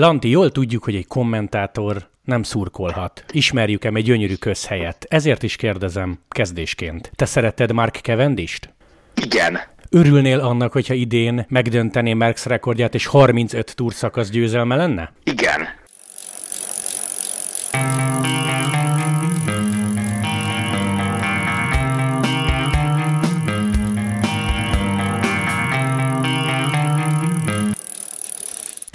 Lanti, 0.00 0.28
jól 0.28 0.50
tudjuk, 0.50 0.84
hogy 0.84 0.94
egy 0.94 1.06
kommentátor 1.06 2.08
nem 2.24 2.42
szurkolhat. 2.42 3.24
Ismerjük-e 3.32 3.90
egy 3.94 4.04
gyönyörű 4.04 4.34
közhelyet? 4.34 5.06
Ezért 5.08 5.42
is 5.42 5.56
kérdezem, 5.56 6.18
kezdésként. 6.28 7.12
Te 7.14 7.24
szereted 7.24 7.72
Mark 7.72 7.94
Cavendist? 7.94 8.74
Igen. 9.14 9.58
Örülnél 9.90 10.40
annak, 10.40 10.72
hogyha 10.72 10.94
idén 10.94 11.46
megdöntené 11.48 12.14
Merckx 12.14 12.46
rekordját, 12.46 12.94
és 12.94 13.06
35 13.06 13.74
túrszakasz 13.74 14.30
győzelme 14.30 14.76
lenne? 14.76 15.12
Igen. 15.24 15.60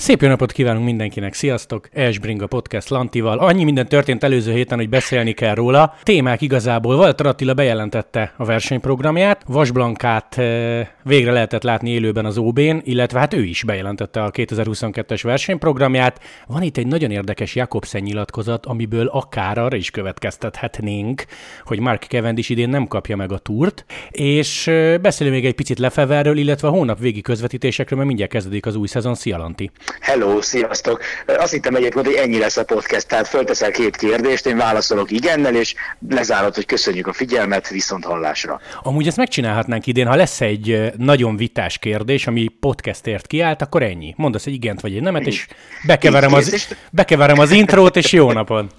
Szép 0.05 0.21
jó 0.21 0.27
napot 0.27 0.51
kívánunk 0.51 0.85
mindenkinek, 0.85 1.33
sziasztok! 1.33 1.89
Esbring 1.93 2.47
podcast 2.47 2.89
Lantival. 2.89 3.37
Annyi 3.37 3.63
minden 3.63 3.87
történt 3.87 4.23
előző 4.23 4.53
héten, 4.53 4.77
hogy 4.77 4.89
beszélni 4.89 5.31
kell 5.31 5.53
róla. 5.53 5.95
Témák 6.03 6.41
igazából. 6.41 6.95
Walter 6.95 7.25
Attila 7.25 7.53
bejelentette 7.53 8.33
a 8.37 8.45
versenyprogramját, 8.45 9.41
Vasblankát 9.47 10.37
eh, 10.37 10.87
végre 11.03 11.31
lehetett 11.31 11.63
látni 11.63 11.89
élőben 11.89 12.25
az 12.25 12.37
OB-n, 12.37 12.77
illetve 12.83 13.19
hát 13.19 13.33
ő 13.33 13.43
is 13.43 13.63
bejelentette 13.63 14.23
a 14.23 14.31
2022-es 14.31 15.19
versenyprogramját. 15.23 16.19
Van 16.47 16.61
itt 16.61 16.77
egy 16.77 16.87
nagyon 16.87 17.11
érdekes 17.11 17.55
Jakobsen 17.55 18.01
nyilatkozat, 18.01 18.65
amiből 18.65 19.07
akár 19.07 19.57
arra 19.57 19.75
is 19.75 19.91
következtethetnénk, 19.91 21.25
hogy 21.63 21.79
Mark 21.79 22.03
Cavendish 22.03 22.51
idén 22.51 22.69
nem 22.69 22.87
kapja 22.87 23.15
meg 23.15 23.31
a 23.31 23.37
túrt, 23.37 23.85
és 24.09 24.67
eh, 24.67 24.97
beszélünk 24.97 25.35
még 25.35 25.45
egy 25.45 25.55
picit 25.55 25.79
Lefeverről, 25.79 26.37
illetve 26.37 26.67
a 26.67 26.71
hónap 26.71 26.99
végi 26.99 27.21
közvetítésekről, 27.21 27.97
mert 27.97 28.09
mindjárt 28.09 28.31
kezdődik 28.31 28.65
az 28.65 28.75
új 28.75 28.87
szezon. 28.87 29.15
Szia, 29.15 29.37
Lanti! 29.37 29.71
Hello, 29.99 30.41
sziasztok! 30.41 31.01
Azt 31.25 31.51
hittem 31.51 31.75
egyébként, 31.75 32.05
hogy 32.05 32.15
ennyi 32.15 32.37
lesz 32.37 32.57
a 32.57 32.63
podcast, 32.63 33.07
tehát 33.07 33.27
fölteszel 33.27 33.71
két 33.71 33.95
kérdést, 33.95 34.45
én 34.45 34.57
válaszolok 34.57 35.11
igennel, 35.11 35.55
és 35.55 35.73
lezárod, 36.09 36.55
hogy 36.55 36.65
köszönjük 36.65 37.07
a 37.07 37.13
figyelmet, 37.13 37.69
viszont 37.69 38.05
hallásra. 38.05 38.61
Amúgy 38.81 39.07
ezt 39.07 39.17
megcsinálhatnánk 39.17 39.87
idén, 39.87 40.07
ha 40.07 40.15
lesz 40.15 40.41
egy 40.41 40.91
nagyon 40.97 41.37
vitás 41.37 41.77
kérdés, 41.77 42.27
ami 42.27 42.47
podcastért 42.59 43.27
kiállt, 43.27 43.61
akkor 43.61 43.83
ennyi. 43.83 44.13
Mondasz 44.17 44.45
egy 44.45 44.53
igent 44.53 44.81
vagy 44.81 44.95
egy 44.95 45.01
nemet, 45.01 45.25
és 45.25 45.47
bekeverem 45.85 46.33
az, 46.33 46.75
bekeverem 46.91 47.39
az 47.39 47.51
intrót, 47.51 47.95
és 47.95 48.11
jó 48.11 48.31
napon! 48.31 48.69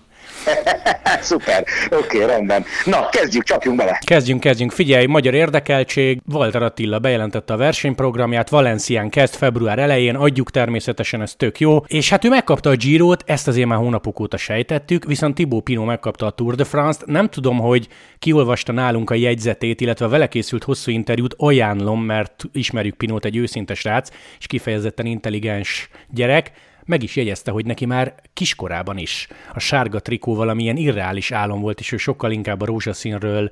Szuper, 1.21 1.65
oké, 1.91 2.17
okay, 2.17 2.29
rendben. 2.29 2.65
Na, 2.85 3.09
kezdjük, 3.09 3.45
csapjunk 3.45 3.77
bele. 3.77 3.99
Kezdjünk, 4.07 4.41
kezdjünk. 4.41 4.73
Figyelj, 4.73 5.07
magyar 5.07 5.35
érdekeltség. 5.35 6.21
Walter 6.33 6.63
Attila 6.63 6.99
bejelentette 6.99 7.53
a 7.53 7.57
versenyprogramját, 7.57 8.49
Valencián 8.49 9.09
kezd 9.09 9.35
február 9.35 9.79
elején, 9.79 10.15
adjuk 10.15 10.51
természetesen, 10.51 11.23
ez 11.23 11.35
tök 11.35 11.61
jó. 11.61 11.79
És 11.87 12.11
hát 12.11 12.25
ő 12.25 12.29
megkapta 12.29 12.71
a 12.71 12.77
Girot, 12.77 13.23
ezt 13.27 13.49
azért 13.49 13.69
már 13.69 13.79
hónapok 13.79 14.21
óta 14.21 14.37
sejtettük, 14.37 15.05
viszont 15.05 15.35
Tibó 15.35 15.61
Pino 15.61 15.85
megkapta 15.85 16.27
a 16.27 16.31
Tour 16.31 16.55
de 16.55 16.65
France-t. 16.65 17.07
Nem 17.07 17.29
tudom, 17.29 17.59
hogy 17.59 17.89
kiolvasta 18.19 18.73
nálunk 18.73 19.11
a 19.11 19.15
jegyzetét, 19.15 19.81
illetve 19.81 20.05
a 20.05 20.09
vele 20.09 20.29
készült 20.29 20.65
hosszú 20.65 20.91
interjút 20.91 21.35
ajánlom, 21.39 22.05
mert 22.05 22.45
ismerjük 22.53 22.95
Pinót 22.95 23.25
egy 23.25 23.37
őszinte 23.37 23.75
srác, 23.75 24.09
és 24.39 24.47
kifejezetten 24.47 25.07
intelligens 25.07 25.89
gyerek 26.11 26.53
meg 26.87 27.03
is 27.03 27.17
jegyezte, 27.17 27.51
hogy 27.51 27.67
neki 27.67 27.85
már 27.85 28.15
kiskorában 28.33 28.99
is 28.99 29.29
a 29.55 29.59
sárga 29.59 30.01
trikó 30.01 30.35
valamilyen 30.35 30.77
irreális 30.77 31.33
álom 31.33 31.61
volt, 31.61 31.81
és 31.81 31.93
ő 31.93 31.97
sokkal 31.97 32.31
inkább 32.31 32.61
a 32.61 32.65
rózsaszínről 32.65 33.51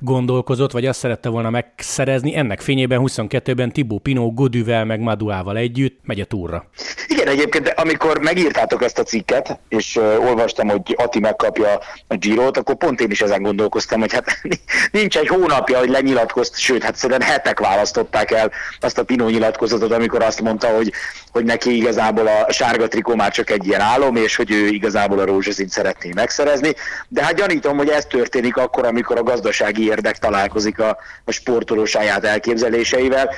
gondolkozott, 0.00 0.72
vagy 0.72 0.86
azt 0.86 0.98
szerette 0.98 1.28
volna 1.28 1.50
megszerezni. 1.50 2.36
Ennek 2.36 2.60
fényében 2.60 3.00
22-ben 3.02 3.72
Tibó 3.72 3.98
Pinó 3.98 4.32
Godüvel 4.32 4.84
meg 4.84 5.00
Maduával 5.00 5.56
együtt 5.56 6.00
megy 6.04 6.20
a 6.20 6.24
túra. 6.24 6.64
Igen, 7.06 7.28
egyébként, 7.28 7.64
de 7.64 7.70
amikor 7.70 8.18
megírtátok 8.18 8.82
ezt 8.82 8.98
a 8.98 9.02
cikket, 9.02 9.58
és 9.68 9.96
olvastam, 9.96 10.68
hogy 10.68 10.94
Ati 10.96 11.20
megkapja 11.20 11.80
a 12.06 12.14
Girot, 12.14 12.56
akkor 12.56 12.76
pont 12.76 13.00
én 13.00 13.10
is 13.10 13.20
ezen 13.20 13.42
gondolkoztam, 13.42 14.00
hogy 14.00 14.12
hát 14.12 14.40
nincs 14.92 15.16
egy 15.18 15.28
hónapja, 15.28 15.78
hogy 15.78 15.88
lenyilatkozt, 15.88 16.58
sőt, 16.58 16.82
hát 16.82 16.96
szerintem 16.96 17.28
hetek 17.28 17.60
választották 17.60 18.30
el 18.30 18.50
azt 18.80 18.98
a 18.98 19.04
Pinó 19.04 19.28
nyilatkozatot, 19.28 19.92
amikor 19.92 20.22
azt 20.22 20.40
mondta, 20.40 20.66
hogy, 20.68 20.92
hogy 21.32 21.44
neki 21.44 21.76
igazából 21.76 22.26
a 22.26 22.51
sárga 22.52 22.88
trikó 22.88 23.14
már 23.14 23.32
csak 23.32 23.50
egy 23.50 23.66
ilyen 23.66 23.80
álom, 23.80 24.16
és 24.16 24.36
hogy 24.36 24.50
ő 24.50 24.66
igazából 24.66 25.18
a 25.18 25.24
rózsaszint 25.24 25.70
szeretné 25.70 26.10
megszerezni. 26.14 26.74
De 27.08 27.24
hát 27.24 27.34
gyanítom, 27.34 27.76
hogy 27.76 27.88
ez 27.88 28.04
történik 28.04 28.56
akkor, 28.56 28.86
amikor 28.86 29.18
a 29.18 29.22
gazdasági 29.22 29.84
érdek 29.84 30.18
találkozik 30.18 30.78
a, 30.78 30.98
a 31.24 31.32
sportoló 31.32 31.84
saját 31.84 32.24
elképzeléseivel. 32.24 33.30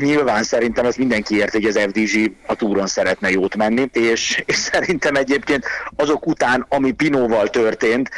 Nyilván 0.00 0.42
szerintem 0.42 0.86
ez 0.86 0.96
mindenki 0.96 1.36
érti, 1.36 1.62
hogy 1.62 1.76
az 1.76 1.82
FDG 1.88 2.32
a 2.46 2.54
túron 2.54 2.86
szeretne 2.86 3.30
jót 3.30 3.56
menni, 3.56 3.88
és, 3.92 4.42
és 4.46 4.56
szerintem 4.56 5.14
egyébként 5.14 5.64
azok 5.96 6.26
után, 6.26 6.66
ami 6.68 6.92
Pinóval 6.92 7.48
történt, 7.48 8.10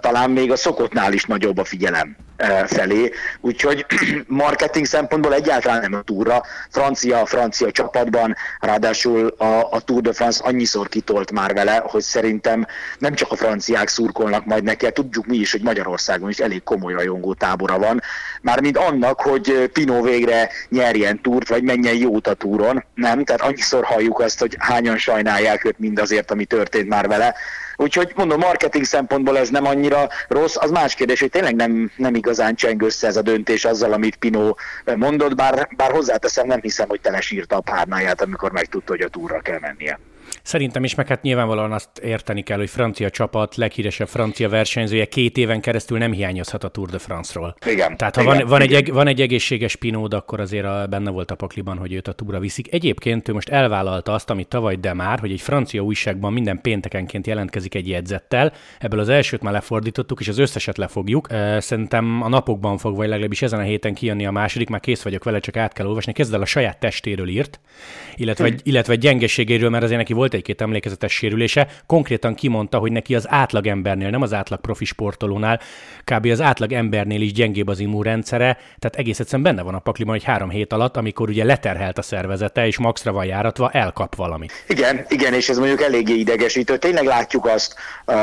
talán 0.00 0.30
még 0.30 0.50
a 0.50 0.56
szokottnál 0.56 1.12
is 1.12 1.24
nagyobb 1.24 1.58
a 1.58 1.64
figyelem 1.64 2.16
felé, 2.66 3.12
úgyhogy 3.40 3.86
marketing 4.26 4.86
szempontból 4.86 5.34
egyáltalán 5.34 5.80
nem 5.80 5.94
a 5.94 6.02
túra. 6.02 6.42
Francia, 6.70 7.26
francia 7.26 7.70
csapatban, 7.70 8.36
ráadásul 8.60 9.26
a, 9.38 9.68
a 9.70 9.80
Tour 9.80 10.00
de 10.00 10.12
France 10.12 10.44
annyiszor 10.44 10.88
kitolt 10.88 11.32
már 11.32 11.54
vele, 11.54 11.82
hogy 11.86 12.02
szerintem 12.02 12.66
nem 12.98 13.14
csak 13.14 13.32
a 13.32 13.36
franciák 13.36 13.88
szurkolnak 13.88 14.44
majd 14.44 14.62
neki, 14.62 14.86
tudjuk 14.92 15.26
mi 15.26 15.36
is, 15.36 15.52
hogy 15.52 15.62
Magyarországon 15.62 16.28
is 16.28 16.38
elég 16.38 16.62
komoly 16.62 16.92
rajongó 16.92 17.34
tábora 17.34 17.78
van, 17.78 18.00
mármint 18.40 18.76
annak, 18.76 19.20
hogy 19.20 19.70
Pino 19.72 20.02
végre 20.02 20.50
nyerjen 20.68 21.15
túrt, 21.22 21.48
vagy 21.48 21.62
menjen 21.62 21.96
jót 21.96 22.26
a 22.26 22.34
túron, 22.34 22.84
nem? 22.94 23.24
Tehát 23.24 23.40
annyiszor 23.40 23.84
halljuk 23.84 24.20
azt, 24.20 24.40
hogy 24.40 24.56
hányan 24.58 24.98
sajnálják 24.98 25.64
őt 25.64 25.78
mindazért, 25.78 26.30
ami 26.30 26.44
történt 26.44 26.88
már 26.88 27.08
vele, 27.08 27.34
Úgyhogy 27.76 28.12
mondom, 28.14 28.38
marketing 28.38 28.84
szempontból 28.84 29.38
ez 29.38 29.48
nem 29.48 29.66
annyira 29.66 30.08
rossz. 30.28 30.56
Az 30.56 30.70
más 30.70 30.94
kérdés, 30.94 31.20
hogy 31.20 31.30
tényleg 31.30 31.54
nem, 31.54 31.90
nem 31.96 32.14
igazán 32.14 32.54
cseng 32.54 32.82
össze 32.82 33.06
ez 33.06 33.16
a 33.16 33.22
döntés 33.22 33.64
azzal, 33.64 33.92
amit 33.92 34.16
Pino 34.16 34.54
mondott, 34.96 35.34
bár, 35.34 35.68
bár 35.76 35.90
hozzáteszem, 35.90 36.46
nem 36.46 36.60
hiszem, 36.60 36.88
hogy 36.88 37.00
telesírta 37.00 37.56
a 37.56 37.60
párnáját, 37.60 38.20
amikor 38.20 38.52
megtudta, 38.52 38.92
hogy 38.92 39.00
a 39.00 39.08
túra 39.08 39.40
kell 39.40 39.58
mennie. 39.60 39.98
Szerintem 40.46 40.84
is, 40.84 40.94
meg 40.94 41.06
hát 41.06 41.22
nyilvánvalóan 41.22 41.72
azt 41.72 41.98
érteni 41.98 42.42
kell, 42.42 42.58
hogy 42.58 42.70
francia 42.70 43.10
csapat, 43.10 43.56
leghíresebb 43.56 44.08
francia 44.08 44.48
versenyzője 44.48 45.04
két 45.04 45.36
éven 45.36 45.60
keresztül 45.60 45.98
nem 45.98 46.12
hiányozhat 46.12 46.64
a 46.64 46.68
Tour 46.68 46.88
de 46.88 46.98
France-ról. 46.98 47.56
Igen. 47.66 47.96
Tehát 47.96 48.14
ha 48.14 48.22
igen, 48.22 48.36
van, 48.36 48.46
van, 48.46 48.62
igen. 48.62 48.76
Egy, 48.76 48.92
van 48.92 49.06
egy 49.06 49.20
egészséges 49.20 49.76
Pinód, 49.76 50.14
akkor 50.14 50.40
azért 50.40 50.64
a, 50.64 50.86
benne 50.90 51.10
volt 51.10 51.30
a 51.30 51.34
pakliban, 51.34 51.78
hogy 51.78 51.92
őt 51.92 52.08
a 52.08 52.12
túra 52.12 52.38
viszik. 52.38 52.72
Egyébként 52.72 53.28
ő 53.28 53.32
most 53.32 53.48
elvállalta 53.48 54.12
azt, 54.12 54.30
amit 54.30 54.48
tavaly 54.48 54.76
de 54.76 54.92
már, 54.92 55.18
hogy 55.18 55.32
egy 55.32 55.40
francia 55.40 55.82
újságban 55.82 56.32
minden 56.32 56.60
péntekenként 56.60 57.26
jelentkezik 57.26 57.74
egy 57.74 57.88
jegyzettel. 57.88 58.52
Ebből 58.78 59.00
az 59.00 59.08
elsőt 59.08 59.42
már 59.42 59.52
lefordítottuk, 59.52 60.20
és 60.20 60.28
az 60.28 60.38
összeset 60.38 60.76
lefogjuk. 60.76 61.28
Szerintem 61.58 62.22
a 62.22 62.28
napokban 62.28 62.78
fog, 62.78 62.96
vagy 62.96 63.08
legalábbis 63.08 63.42
ezen 63.42 63.58
a 63.58 63.62
héten 63.62 63.94
kijönni 63.94 64.26
a 64.26 64.30
második, 64.30 64.68
már 64.68 64.80
kész 64.80 65.02
vagyok 65.02 65.24
vele, 65.24 65.38
csak 65.38 65.56
át 65.56 65.72
kell 65.72 65.86
olvasni. 65.86 66.12
Kezd 66.12 66.34
el 66.34 66.40
a 66.40 66.46
saját 66.46 66.78
testéről 66.78 67.28
írt, 67.28 67.60
illetve, 68.14 68.48
hm. 68.48 68.54
illetve 68.62 68.94
gyengeségéről, 68.94 69.70
mert 69.70 69.84
azért 69.84 69.98
neki 69.98 70.12
volt 70.12 70.34
egy-két 70.36 70.60
emlékezetes 70.60 71.12
sérülése, 71.12 71.68
konkrétan 71.86 72.34
kimondta, 72.34 72.78
hogy 72.78 72.92
neki 72.92 73.14
az 73.14 73.26
átlag 73.28 73.66
embernél, 73.66 74.10
nem 74.10 74.22
az 74.22 74.32
átlag 74.32 74.60
profi 74.60 74.84
sportolónál, 74.84 75.60
kb. 76.04 76.26
az 76.26 76.40
átlag 76.40 76.72
embernél 76.72 77.20
is 77.20 77.32
gyengébb 77.32 77.68
az 77.68 77.78
immunrendszere, 77.78 78.58
tehát 78.78 78.96
egész 78.96 79.20
egyszerűen 79.20 79.42
benne 79.42 79.62
van 79.62 79.74
a 79.74 79.78
pakliban, 79.78 80.14
hogy 80.14 80.24
három 80.24 80.50
hét 80.50 80.72
alatt, 80.72 80.96
amikor 80.96 81.28
ugye 81.28 81.44
leterhelt 81.44 81.98
a 81.98 82.02
szervezete, 82.02 82.66
és 82.66 82.78
maxra 82.78 83.12
van 83.12 83.24
járatva, 83.24 83.70
elkap 83.70 84.14
valamit. 84.14 84.52
Igen, 84.68 85.04
igen, 85.08 85.34
és 85.34 85.48
ez 85.48 85.58
mondjuk 85.58 85.82
eléggé 85.82 86.14
idegesítő. 86.14 86.76
Tényleg 86.78 87.04
látjuk 87.04 87.46
azt, 87.46 87.74
uh, 88.06 88.16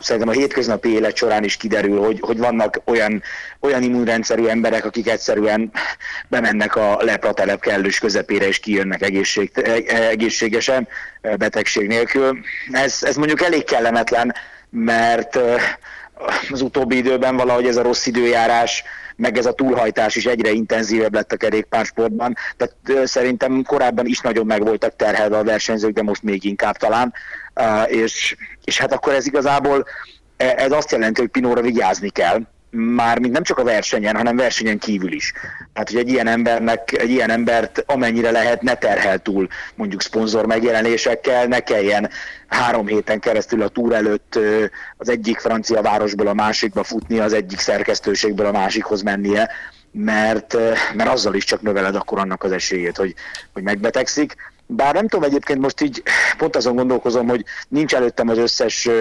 szerintem 0.00 0.28
a 0.28 0.38
hétköznapi 0.38 0.88
élet 0.88 1.16
során 1.16 1.44
is 1.44 1.56
kiderül, 1.56 2.00
hogy, 2.00 2.20
hogy 2.20 2.38
vannak 2.38 2.80
olyan, 2.84 3.22
olyan 3.60 3.82
immunrendszerű 3.82 4.46
emberek, 4.46 4.84
akik 4.84 5.08
egyszerűen 5.08 5.70
bemennek 6.28 6.76
a 6.76 6.98
lepratelep 7.00 7.60
kellős 7.60 7.98
közepére, 7.98 8.46
és 8.46 8.58
kijönnek 8.58 9.02
egészség, 9.02 9.50
egészségesen 10.10 10.88
betegség 11.56 11.86
nélkül. 11.86 12.38
Ez, 12.70 12.98
ez 13.02 13.16
mondjuk 13.16 13.42
elég 13.42 13.64
kellemetlen, 13.64 14.34
mert 14.70 15.38
az 16.50 16.60
utóbbi 16.60 16.96
időben 16.96 17.36
valahogy 17.36 17.66
ez 17.66 17.76
a 17.76 17.82
rossz 17.82 18.06
időjárás, 18.06 18.82
meg 19.16 19.38
ez 19.38 19.46
a 19.46 19.52
túlhajtás 19.52 20.16
is 20.16 20.26
egyre 20.26 20.50
intenzívebb 20.50 21.14
lett 21.14 21.32
a 21.32 21.36
kerékpársportban. 21.36 22.36
Tehát 22.56 23.08
szerintem 23.08 23.62
korábban 23.62 24.06
is 24.06 24.20
nagyon 24.20 24.46
meg 24.46 24.64
voltak 24.64 24.96
terhelve 24.96 25.38
a 25.38 25.44
versenyzők, 25.44 25.92
de 25.92 26.02
most 26.02 26.22
még 26.22 26.44
inkább 26.44 26.76
talán. 26.76 27.12
És, 27.86 28.36
és 28.64 28.78
hát 28.78 28.92
akkor 28.92 29.12
ez 29.12 29.26
igazából 29.26 29.86
e, 30.36 30.54
ez 30.56 30.72
azt 30.72 30.90
jelenti, 30.90 31.20
hogy 31.20 31.30
Pinóra 31.30 31.60
vigyázni 31.60 32.08
kell, 32.10 32.40
már 32.76 33.18
mint 33.18 33.32
nem 33.32 33.42
csak 33.42 33.58
a 33.58 33.64
versenyen, 33.64 34.16
hanem 34.16 34.36
versenyen 34.36 34.78
kívül 34.78 35.12
is. 35.12 35.32
Hát, 35.74 35.90
hogy 35.90 35.98
egy 35.98 36.08
ilyen 36.08 36.26
embernek, 36.26 36.92
egy 36.92 37.10
ilyen 37.10 37.30
embert 37.30 37.82
amennyire 37.86 38.30
lehet 38.30 38.62
ne 38.62 38.74
terhel 38.74 39.18
túl 39.18 39.48
mondjuk 39.74 40.02
szponzor 40.02 40.46
megjelenésekkel, 40.46 41.46
ne 41.46 41.60
kelljen 41.60 42.10
három 42.46 42.86
héten 42.86 43.20
keresztül 43.20 43.62
a 43.62 43.68
túr 43.68 43.92
előtt 43.92 44.38
az 44.96 45.08
egyik 45.08 45.38
francia 45.38 45.82
városból 45.82 46.26
a 46.26 46.34
másikba 46.34 46.82
futni, 46.82 47.18
az 47.18 47.32
egyik 47.32 47.58
szerkesztőségből 47.58 48.46
a 48.46 48.52
másikhoz 48.52 49.02
mennie, 49.02 49.50
mert, 49.92 50.56
mert 50.94 51.10
azzal 51.10 51.34
is 51.34 51.44
csak 51.44 51.62
növeled 51.62 51.94
akkor 51.94 52.18
annak 52.18 52.44
az 52.44 52.52
esélyét, 52.52 52.96
hogy, 52.96 53.14
hogy 53.52 53.62
megbetegszik 53.62 54.34
Bár 54.66 54.94
nem 54.94 55.08
tudom, 55.08 55.24
egyébként 55.24 55.58
most 55.58 55.80
így 55.80 56.02
pont 56.38 56.56
azon 56.56 56.76
gondolkozom, 56.76 57.28
hogy 57.28 57.44
nincs 57.68 57.94
előttem 57.94 58.28
az 58.28 58.38
összes 58.38 58.86
uh, 58.86 58.94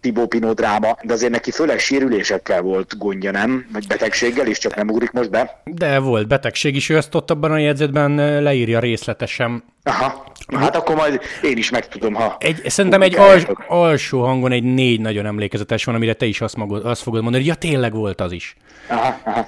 Tibó 0.00 0.26
Pino 0.26 0.52
dráma, 0.52 0.96
de 1.02 1.12
azért 1.12 1.32
neki 1.32 1.50
főleg 1.50 1.78
sérülésekkel 1.78 2.62
volt 2.62 2.98
gondja, 2.98 3.30
nem? 3.30 3.66
Vagy 3.72 3.86
betegséggel 3.86 4.46
is, 4.46 4.58
csak 4.58 4.74
nem 4.74 4.88
ugrik 4.88 5.10
most 5.10 5.30
be. 5.30 5.62
De 5.64 5.98
volt 5.98 6.28
betegség 6.28 6.76
is, 6.76 6.88
ő 6.88 6.96
ezt 6.96 7.14
ott 7.14 7.30
abban 7.30 7.50
a 7.50 7.58
jegyzetben 7.58 8.42
leírja 8.42 8.78
részletesen. 8.78 9.64
Aha, 9.82 10.32
hát 10.54 10.76
akkor 10.76 10.94
majd 10.96 11.20
én 11.42 11.56
is 11.56 11.70
megtudom, 11.70 12.14
ha... 12.14 12.36
Egy, 12.38 12.62
szerintem 12.66 13.02
egy 13.02 13.16
als, 13.16 13.46
alsó 13.68 14.24
hangon 14.24 14.52
egy 14.52 14.62
négy 14.62 15.00
nagyon 15.00 15.26
emlékezetes 15.26 15.84
van, 15.84 15.94
amire 15.94 16.14
te 16.14 16.26
is 16.26 16.40
azt, 16.40 16.56
magod, 16.56 16.84
azt 16.84 17.02
fogod 17.02 17.22
mondani, 17.22 17.44
hogy 17.44 17.52
ja, 17.52 17.70
tényleg 17.70 17.94
volt 17.94 18.20
az 18.20 18.32
is. 18.32 18.56
Aha, 18.88 19.20
aha. 19.24 19.46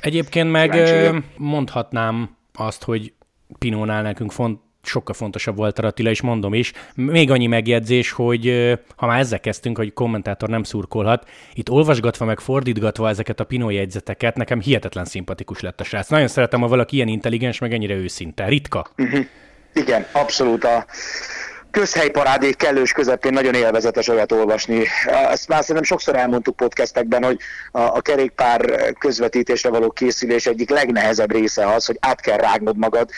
Egyébként 0.00 0.50
meg 0.50 0.76
mondhatnám 1.36 2.36
azt, 2.54 2.84
hogy 2.84 3.12
Pinónál 3.58 4.02
nekünk 4.02 4.32
font, 4.32 4.60
sokkal 4.88 5.14
fontosabb 5.14 5.56
volt 5.56 5.78
Attila, 5.78 6.10
és 6.10 6.20
mondom 6.20 6.54
is. 6.54 6.72
Még 6.94 7.30
annyi 7.30 7.46
megjegyzés, 7.46 8.10
hogy 8.10 8.72
ha 8.96 9.06
már 9.06 9.18
ezzel 9.18 9.40
kezdtünk, 9.40 9.76
hogy 9.76 9.92
kommentátor 9.92 10.48
nem 10.48 10.62
szurkolhat, 10.62 11.28
itt 11.54 11.70
olvasgatva 11.70 12.24
meg 12.24 12.40
fordítgatva 12.40 13.08
ezeket 13.08 13.40
a 13.40 13.44
Pinó 13.44 13.70
jegyzeteket, 13.70 14.36
nekem 14.36 14.60
hihetetlen 14.60 15.04
szimpatikus 15.04 15.60
lett 15.60 15.80
a 15.80 15.84
srác. 15.84 16.08
Nagyon 16.08 16.28
szeretem, 16.28 16.60
ha 16.60 16.68
valaki 16.68 16.96
ilyen 16.96 17.08
intelligens, 17.08 17.58
meg 17.58 17.72
ennyire 17.72 17.94
őszinte. 17.94 18.46
Ritka. 18.46 18.86
Uh-huh. 18.96 19.24
Igen, 19.72 20.06
abszolút 20.12 20.64
a 20.64 20.86
közhelyparádék 21.70 22.56
kellős 22.56 22.92
közepén 22.92 23.32
nagyon 23.32 23.54
élvezetes 23.54 24.08
olyat 24.08 24.32
olvasni. 24.32 24.84
Ezt 25.30 25.48
már 25.48 25.60
szerintem 25.60 25.84
sokszor 25.84 26.16
elmondtuk 26.16 26.56
podcastekben, 26.56 27.24
hogy 27.24 27.38
a, 27.70 27.80
a 27.80 28.00
kerékpár 28.00 28.92
közvetítésre 28.98 29.70
való 29.70 29.90
készülés 29.90 30.46
egyik 30.46 30.70
legnehezebb 30.70 31.32
része 31.32 31.66
az, 31.66 31.86
hogy 31.86 31.96
át 32.00 32.20
kell 32.20 32.36
rágnod 32.36 32.76
magad 32.76 33.10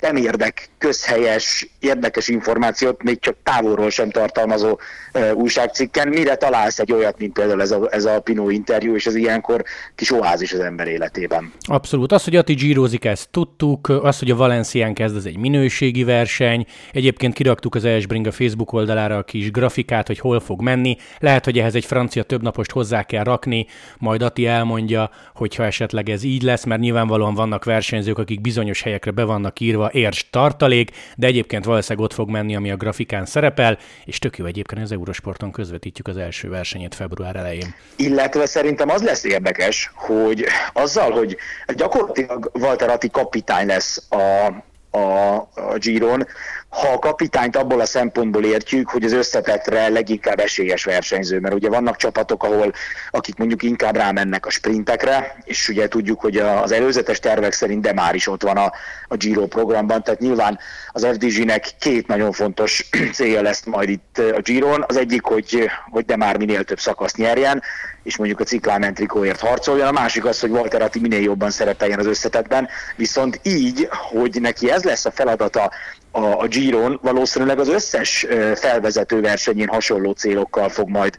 nem 0.00 0.16
érdek 0.16 0.68
közhelyes, 0.78 1.68
érdekes 1.78 2.28
információt, 2.28 3.02
még 3.02 3.18
csak 3.18 3.36
távolról 3.42 3.90
sem 3.90 4.10
tartalmazó 4.10 4.78
uh, 5.14 5.30
újságcikken, 5.34 6.08
mire 6.08 6.36
találsz 6.36 6.78
egy 6.78 6.92
olyat, 6.92 7.18
mint 7.18 7.32
például 7.32 7.60
ez 7.60 7.70
a, 7.70 7.88
ez 7.90 8.04
a 8.04 8.20
Pinó 8.20 8.50
interjú, 8.50 8.94
és 8.94 9.06
ez 9.06 9.14
ilyenkor 9.14 9.62
kis 9.94 10.12
oázis 10.12 10.52
az 10.52 10.60
ember 10.60 10.86
életében. 10.86 11.52
Abszolút. 11.60 12.12
Az, 12.12 12.24
hogy 12.24 12.36
Ati 12.36 12.54
gyírozik, 12.54 13.04
ezt 13.04 13.28
tudtuk, 13.30 13.88
az, 13.88 14.18
hogy 14.18 14.30
a 14.30 14.36
Valencián 14.36 14.94
kezd, 14.94 15.16
ez 15.16 15.24
egy 15.24 15.36
minőségi 15.36 16.04
verseny, 16.04 16.66
egyébként 16.92 17.34
kiraktuk 17.34 17.74
az 17.74 17.84
Esbring 17.84 18.26
a 18.26 18.32
Facebook 18.32 18.72
oldalára 18.72 19.16
a 19.16 19.22
kis 19.22 19.50
grafikát, 19.50 20.06
hogy 20.06 20.18
hol 20.18 20.40
fog 20.40 20.62
menni, 20.62 20.96
lehet, 21.18 21.44
hogy 21.44 21.58
ehhez 21.58 21.74
egy 21.74 21.84
francia 21.84 22.22
többnapost 22.22 22.70
hozzá 22.70 23.02
kell 23.02 23.24
rakni, 23.24 23.66
majd 23.98 24.22
Ati 24.22 24.46
elmondja, 24.46 25.10
hogyha 25.34 25.64
esetleg 25.64 26.08
ez 26.08 26.22
így 26.22 26.42
lesz, 26.42 26.64
mert 26.64 26.80
nyilvánvalóan 26.80 27.34
vannak 27.34 27.64
versenyzők, 27.64 28.18
akik 28.18 28.40
bizonyos 28.40 28.82
helyekre 28.82 29.10
be 29.10 29.24
vannak 29.24 29.60
írva, 29.60 29.89
érs 29.92 30.30
tartalék, 30.30 30.90
de 31.16 31.26
egyébként 31.26 31.64
valószínűleg 31.64 32.04
ott 32.04 32.12
fog 32.12 32.28
menni, 32.30 32.56
ami 32.56 32.70
a 32.70 32.76
grafikán 32.76 33.26
szerepel, 33.26 33.78
és 34.04 34.18
tök 34.18 34.38
jó 34.38 34.44
egyébként 34.44 34.82
az 34.82 34.92
Eurosporton 34.92 35.50
közvetítjük 35.50 36.08
az 36.08 36.16
első 36.16 36.48
versenyét 36.48 36.94
február 36.94 37.36
elején. 37.36 37.74
Illetve 37.96 38.46
szerintem 38.46 38.88
az 38.88 39.02
lesz 39.02 39.24
érdekes, 39.24 39.90
hogy 39.94 40.44
azzal, 40.72 41.10
hogy 41.10 41.36
gyakorlatilag 41.74 42.50
Walter 42.54 42.88
Atti 42.88 43.10
kapitány 43.10 43.66
lesz 43.66 44.06
a, 44.08 44.52
a, 44.98 45.34
a 45.54 45.76
Giron, 45.78 46.26
ha 46.70 46.88
a 46.88 46.98
kapitányt 46.98 47.56
abból 47.56 47.80
a 47.80 47.84
szempontból 47.84 48.44
értjük, 48.44 48.88
hogy 48.88 49.04
az 49.04 49.12
összetetre 49.12 49.88
leginkább 49.88 50.38
esélyes 50.38 50.84
versenyző, 50.84 51.38
mert 51.40 51.54
ugye 51.54 51.68
vannak 51.68 51.96
csapatok, 51.96 52.42
ahol 52.42 52.72
akik 53.10 53.36
mondjuk 53.36 53.62
inkább 53.62 53.96
rámennek 53.96 54.46
a 54.46 54.50
sprintekre, 54.50 55.36
és 55.44 55.68
ugye 55.68 55.88
tudjuk, 55.88 56.20
hogy 56.20 56.36
az 56.36 56.72
előzetes 56.72 57.18
tervek 57.18 57.52
szerint 57.52 57.82
de 57.82 57.92
már 57.92 58.14
is 58.14 58.26
ott 58.26 58.42
van 58.42 58.56
a, 58.56 58.72
a 59.08 59.16
Giro 59.16 59.46
programban, 59.46 60.02
tehát 60.02 60.20
nyilván 60.20 60.58
az 60.92 61.06
FDG-nek 61.06 61.68
két 61.78 62.06
nagyon 62.06 62.32
fontos 62.32 62.88
célja 63.12 63.42
lesz 63.42 63.64
majd 63.64 63.88
itt 63.88 64.18
a 64.18 64.40
Giron. 64.40 64.84
Az 64.88 64.96
egyik, 64.96 65.22
hogy, 65.22 65.70
hogy 65.90 66.04
de 66.04 66.16
már 66.16 66.38
minél 66.38 66.64
több 66.64 66.80
szakaszt 66.80 67.16
nyerjen, 67.16 67.62
és 68.02 68.16
mondjuk 68.16 68.40
a 68.40 68.44
Cyclamen 68.44 68.94
trikóért 68.94 69.40
harcoljon, 69.40 69.86
a 69.86 69.92
másik 69.92 70.24
az, 70.24 70.40
hogy 70.40 70.50
Walter 70.50 70.82
Atti 70.82 71.00
minél 71.00 71.22
jobban 71.22 71.50
szerepeljen 71.50 71.98
az 71.98 72.06
összetetben, 72.06 72.68
viszont 72.96 73.40
így, 73.42 73.88
hogy 73.90 74.40
neki 74.40 74.70
ez 74.70 74.82
lesz 74.82 75.04
a 75.04 75.10
feladata 75.10 75.70
a, 76.10 76.42
a 76.42 76.46
Giron, 76.46 76.98
valószínűleg 77.02 77.58
az 77.58 77.68
összes 77.68 78.26
felvezető 78.54 79.20
versenyén 79.20 79.68
hasonló 79.68 80.12
célokkal 80.12 80.68
fog 80.68 80.88
majd 80.88 81.14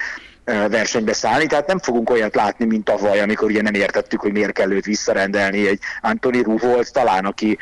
versenybe 0.45 1.13
szállni, 1.13 1.45
tehát 1.45 1.67
nem 1.67 1.79
fogunk 1.79 2.09
olyat 2.09 2.35
látni, 2.35 2.65
mint 2.65 2.83
tavaly, 2.83 3.19
amikor 3.19 3.49
ugye 3.49 3.61
nem 3.61 3.73
értettük, 3.73 4.19
hogy 4.19 4.31
miért 4.31 4.51
kell 4.51 4.71
őt 4.71 4.85
visszarendelni. 4.85 5.67
Egy 5.67 5.79
Anthony 6.01 6.41
Ru 6.41 6.57
volt 6.57 6.93
talán, 6.93 7.25
aki 7.25 7.57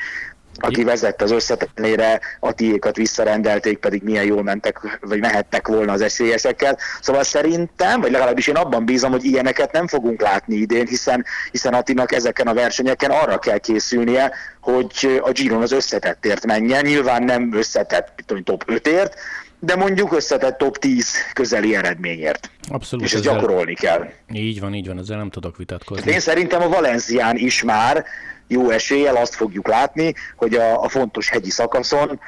aki 0.59 0.83
vezette 0.83 1.23
az 1.23 1.31
összetetlenére, 1.31 2.19
a 2.39 2.51
tiékat 2.51 2.95
visszarendelték, 2.95 3.77
pedig 3.77 4.03
milyen 4.03 4.25
jól 4.25 4.44
mentek, 4.44 4.97
vagy 5.01 5.19
mehettek 5.19 5.67
volna 5.67 5.91
az 5.91 6.01
eszélyesekkel. 6.01 6.77
Szóval 7.01 7.23
szerintem, 7.23 8.01
vagy 8.01 8.11
legalábbis 8.11 8.47
én 8.47 8.56
abban 8.56 8.85
bízom, 8.85 9.11
hogy 9.11 9.25
ilyeneket 9.25 9.71
nem 9.71 9.88
fogunk 9.88 10.21
látni 10.21 10.56
idén, 10.56 10.88
hiszen, 10.88 11.25
hiszen 11.51 11.73
Attinak 11.73 12.11
ezeken 12.11 12.47
a 12.47 12.53
versenyeken 12.53 13.11
arra 13.11 13.39
kell 13.39 13.57
készülnie, 13.57 14.31
hogy 14.61 15.21
a 15.21 15.31
Giron 15.31 15.61
az 15.61 15.71
összetettért 15.71 16.45
menjen. 16.45 16.85
Nyilván 16.85 17.23
nem 17.23 17.53
összetett, 17.53 18.23
tudom, 18.25 18.44
top 18.44 18.63
5-ért, 18.67 19.13
de 19.59 19.75
mondjuk 19.75 20.13
összetett 20.13 20.57
top 20.57 20.77
10 20.77 21.11
közeli 21.33 21.75
eredményért. 21.75 22.51
Abszolút. 22.69 23.06
És 23.06 23.13
ezt 23.13 23.25
ezzel... 23.25 23.39
gyakorolni 23.39 23.73
kell. 23.73 24.07
Így 24.33 24.59
van, 24.59 24.73
így 24.73 24.88
van, 24.88 24.97
ezzel 24.97 25.17
nem 25.17 25.29
tudok 25.29 25.57
vitatkozni. 25.57 26.11
Én 26.11 26.19
szerintem 26.19 26.61
a 26.61 26.69
Valencián 26.69 27.38
is 27.38 27.63
már 27.63 28.06
jó 28.47 28.69
eséllyel 28.69 29.15
azt 29.15 29.35
fogjuk 29.35 29.67
látni, 29.67 30.13
hogy 30.35 30.53
a, 30.53 30.83
a 30.83 30.89
fontos 30.89 31.29
hegyi 31.29 31.50
szakaszon 31.50 32.19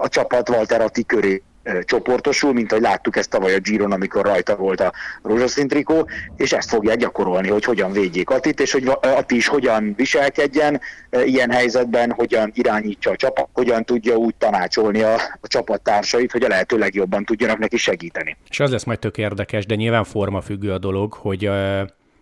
a 0.00 0.08
csapat 0.08 0.48
Walter 0.48 0.80
Atti 0.80 1.04
köré 1.04 1.42
csoportosul, 1.84 2.52
mint 2.52 2.72
ahogy 2.72 2.84
láttuk 2.84 3.16
ezt 3.16 3.30
tavaly 3.30 3.54
a 3.54 3.58
Giron, 3.58 3.92
amikor 3.92 4.24
rajta 4.24 4.56
volt 4.56 4.80
a 4.80 4.92
rózsaszín 5.22 5.68
trikó, 5.68 6.08
és 6.36 6.52
ezt 6.52 6.68
fogják 6.68 6.96
gyakorolni, 6.96 7.48
hogy 7.48 7.64
hogyan 7.64 7.92
védjék 7.92 8.30
Attit, 8.30 8.60
és 8.60 8.72
hogy 8.72 8.86
Atti 9.00 9.36
is 9.36 9.46
hogyan 9.46 9.94
viselkedjen 9.96 10.80
ilyen 11.24 11.50
helyzetben, 11.50 12.12
hogyan 12.12 12.50
irányítsa 12.54 13.10
a 13.10 13.16
csapat, 13.16 13.48
hogyan 13.52 13.84
tudja 13.84 14.16
úgy 14.16 14.34
tanácsolni 14.34 15.02
a, 15.02 15.14
a 15.14 15.48
csapattársait, 15.48 16.32
hogy 16.32 16.42
a 16.42 16.48
lehető 16.48 16.78
legjobban 16.78 17.24
tudjanak 17.24 17.58
neki 17.58 17.76
segíteni. 17.76 18.36
És 18.48 18.60
az 18.60 18.70
lesz 18.70 18.84
majd 18.84 18.98
tök 18.98 19.18
érdekes, 19.18 19.66
de 19.66 19.74
nyilván 19.74 20.04
forma 20.04 20.40
függő 20.40 20.72
a 20.72 20.78
dolog, 20.78 21.12
hogy 21.12 21.50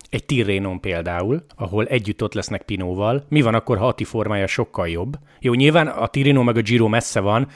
egy 0.09 0.25
Tirrenon 0.25 0.79
például, 0.79 1.45
ahol 1.55 1.85
együtt 1.85 2.23
ott 2.23 2.33
lesznek 2.33 2.61
Pinóval. 2.61 3.25
Mi 3.29 3.41
van 3.41 3.53
akkor, 3.53 3.77
ha 3.77 3.87
Ati 3.87 4.03
formája 4.03 4.47
sokkal 4.47 4.87
jobb? 4.87 5.13
Jó, 5.39 5.53
nyilván 5.53 5.87
a 5.87 6.07
Tirreno 6.07 6.43
meg 6.43 6.57
a 6.57 6.61
Giro 6.61 6.87
messze 6.87 7.19
van, 7.19 7.47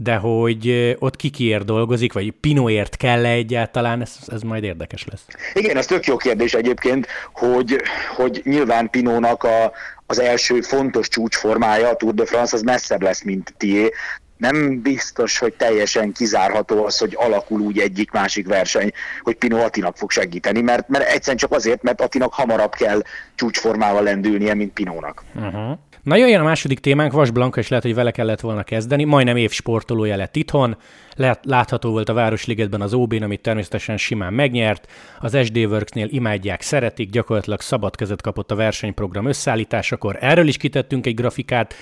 de 0.00 0.16
hogy 0.16 0.96
ott 0.98 1.16
kikiért 1.16 1.64
dolgozik, 1.64 2.12
vagy 2.12 2.32
Pinóért 2.32 2.96
kell 2.96 3.24
-e 3.24 3.30
egyáltalán, 3.30 4.00
ez, 4.00 4.16
ez 4.26 4.42
majd 4.42 4.64
érdekes 4.64 5.04
lesz. 5.10 5.24
Igen, 5.52 5.76
ez 5.76 5.86
tök 5.86 6.06
jó 6.06 6.16
kérdés 6.16 6.54
egyébként, 6.54 7.06
hogy, 7.32 7.80
hogy 8.16 8.40
nyilván 8.44 8.90
Pinónak 8.90 9.44
a, 9.44 9.72
az 10.06 10.20
első 10.20 10.60
fontos 10.60 11.08
csúcsformája, 11.08 11.88
a 11.88 11.96
Tour 11.96 12.14
de 12.14 12.26
France, 12.26 12.56
az 12.56 12.62
messzebb 12.62 13.02
lesz, 13.02 13.22
mint 13.22 13.54
tié 13.56 13.90
nem 14.38 14.82
biztos, 14.82 15.38
hogy 15.38 15.54
teljesen 15.54 16.12
kizárható 16.12 16.84
az, 16.84 16.98
hogy 16.98 17.14
alakul 17.18 17.60
úgy 17.60 17.78
egyik-másik 17.78 18.46
verseny, 18.46 18.90
hogy 19.20 19.34
Pino 19.34 19.58
Atinak 19.58 19.96
fog 19.96 20.10
segíteni, 20.10 20.60
mert, 20.60 20.88
mert 20.88 21.08
egyszerűen 21.08 21.36
csak 21.36 21.52
azért, 21.52 21.82
mert 21.82 22.00
Atinak 22.00 22.34
hamarabb 22.34 22.74
kell 22.74 23.02
csúcsformával 23.34 24.02
lendülnie, 24.02 24.54
mint 24.54 24.72
Pinónak. 24.72 25.24
Uh-huh. 25.34 25.78
Na 26.02 26.16
jöjjön 26.16 26.40
a 26.40 26.44
második 26.44 26.78
témánk, 26.78 27.12
Vas 27.12 27.30
Blanka, 27.30 27.60
és 27.60 27.68
lehet, 27.68 27.84
hogy 27.84 27.94
vele 27.94 28.10
kellett 28.10 28.40
volna 28.40 28.62
kezdeni. 28.62 29.04
Majdnem 29.04 29.36
év 29.36 29.50
sportolója 29.50 30.16
lett 30.16 30.36
itthon, 30.36 30.76
Lát, 31.16 31.44
látható 31.44 31.90
volt 31.90 32.08
a 32.08 32.12
Városligetben 32.12 32.80
az 32.80 32.94
OB-n, 32.94 33.22
amit 33.22 33.40
természetesen 33.40 33.96
simán 33.96 34.32
megnyert. 34.32 34.92
Az 35.20 35.38
SD 35.44 35.56
Works-nél 35.56 36.08
imádják, 36.10 36.60
szeretik, 36.60 37.10
gyakorlatilag 37.10 37.60
szabad 37.60 37.96
kezet 37.96 38.22
kapott 38.22 38.50
a 38.50 38.54
versenyprogram 38.54 39.26
összeállításakor. 39.26 40.16
Erről 40.20 40.48
is 40.48 40.56
kitettünk 40.56 41.06
egy 41.06 41.14
grafikát, 41.14 41.74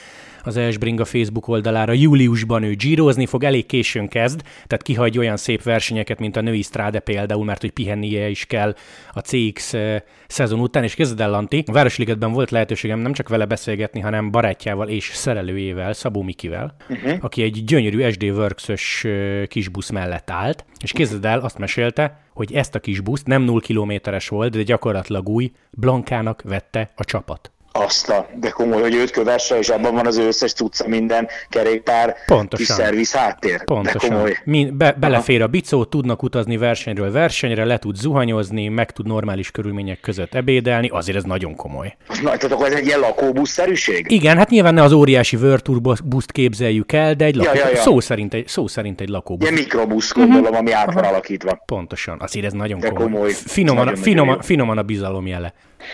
az 0.46 0.56
Esbring 0.56 1.00
a 1.00 1.04
Facebook 1.04 1.48
oldalára. 1.48 1.92
Júliusban 1.92 2.62
ő 2.62 2.74
gyírozni 2.74 3.26
fog, 3.26 3.44
elég 3.44 3.66
későn 3.66 4.08
kezd, 4.08 4.40
tehát 4.42 4.82
kihagy 4.82 5.18
olyan 5.18 5.36
szép 5.36 5.62
versenyeket, 5.62 6.18
mint 6.18 6.36
a 6.36 6.40
női 6.40 6.62
stráde 6.62 6.98
például, 6.98 7.44
mert 7.44 7.60
hogy 7.60 7.70
pihennie 7.70 8.28
is 8.28 8.44
kell 8.44 8.74
a 9.12 9.20
CX 9.20 9.74
eh, 9.74 10.00
szezon 10.26 10.60
után, 10.60 10.82
és 10.82 10.94
kezded 10.94 11.20
el 11.20 11.30
Lanti. 11.30 11.64
A 11.66 11.72
Városligetben 11.72 12.32
volt 12.32 12.50
lehetőségem 12.50 12.98
nem 12.98 13.12
csak 13.12 13.28
vele 13.28 13.44
beszélgetni, 13.44 14.00
hanem 14.00 14.30
barátjával 14.30 14.88
és 14.88 15.10
szerelőjével, 15.14 15.92
Szabó 15.92 16.22
Mikivel, 16.22 16.76
uh-huh. 16.88 17.18
aki 17.20 17.42
egy 17.42 17.64
gyönyörű 17.64 18.10
SD 18.10 18.22
Works-ös 18.22 19.04
eh, 19.04 19.46
kis 19.46 19.68
busz 19.68 19.90
mellett 19.90 20.30
állt, 20.30 20.64
és 20.82 20.92
kezded 20.92 21.24
el, 21.24 21.40
azt 21.40 21.58
mesélte, 21.58 22.20
hogy 22.34 22.52
ezt 22.52 22.74
a 22.74 22.80
kis 22.80 23.00
buszt 23.00 23.26
nem 23.26 23.42
0 23.42 23.60
kilométeres 23.60 24.28
volt, 24.28 24.52
de 24.52 24.62
gyakorlatilag 24.62 25.28
új, 25.28 25.52
Blankának 25.70 26.42
vette 26.42 26.90
a 26.94 27.04
csapat. 27.04 27.50
Azt 27.84 28.08
a, 28.08 28.28
de 28.40 28.48
komoly, 28.50 28.80
hogy 28.80 28.94
őt 28.94 29.10
kövesse, 29.10 29.58
és 29.58 29.68
abban 29.68 29.94
van 29.94 30.06
az 30.06 30.18
összes 30.18 30.52
tudca 30.52 30.88
minden 30.88 31.28
kerékpár, 31.48 32.14
Pontosan. 32.26 32.66
kis 32.66 32.74
szerviz 32.84 33.12
háttér. 33.12 33.64
Pontosan. 33.64 34.08
De 34.10 34.14
komoly. 34.14 34.38
Min, 34.44 34.76
be, 34.76 34.92
belefér 35.00 35.42
a 35.42 35.46
bicó, 35.46 35.84
tudnak 35.84 36.22
utazni 36.22 36.56
versenyről 36.56 37.12
versenyre, 37.12 37.64
le 37.64 37.78
tud 37.78 37.96
zuhanyozni, 37.96 38.68
meg 38.68 38.90
tud 38.90 39.06
normális 39.06 39.50
körülmények 39.50 40.00
között 40.00 40.34
ebédelni, 40.34 40.88
azért 40.88 41.16
ez 41.16 41.24
nagyon 41.24 41.56
komoly. 41.56 41.96
Na, 42.08 42.36
tehát 42.36 42.52
akkor 42.52 42.66
ez 42.66 42.72
egy 42.74 42.86
ilyen 42.86 42.98
lakóbuszszerűség? 42.98 44.10
Igen, 44.10 44.36
hát 44.36 44.50
nyilván 44.50 44.74
ne 44.74 44.82
az 44.82 44.92
óriási 44.92 45.36
Virtur 45.36 45.80
buszt 46.04 46.32
képzeljük 46.32 46.92
el, 46.92 47.14
de 47.14 47.24
egy 47.24 47.34
lakó, 47.34 47.50
Ja, 47.54 47.64
ja, 47.64 47.68
ja. 47.70 47.76
Szó, 47.76 48.00
szerint 48.00 48.34
egy, 48.34 48.48
szó 48.48 48.66
szerint 48.66 49.00
egy 49.00 49.08
lakóbusz. 49.08 49.48
Ilyen 49.50 49.60
mikrobusz, 49.62 50.12
gondolom, 50.12 50.54
ami 50.54 50.72
át 50.72 50.92
van 50.92 51.04
alakítva. 51.04 51.62
Pontosan, 51.66 52.16
azért 52.20 52.46
ez 52.46 52.52
nagyon 52.52 52.78
De 52.80 52.88
komoly. 52.88 53.04
komoly. 53.10 53.30
Finoman, 53.32 53.84
Nagyon-nagyon 53.84 54.02
finoman, 54.12 54.40
finoman 54.42 54.78
a 54.78 54.82
bizalom 54.82 55.26
jele. 55.26 55.52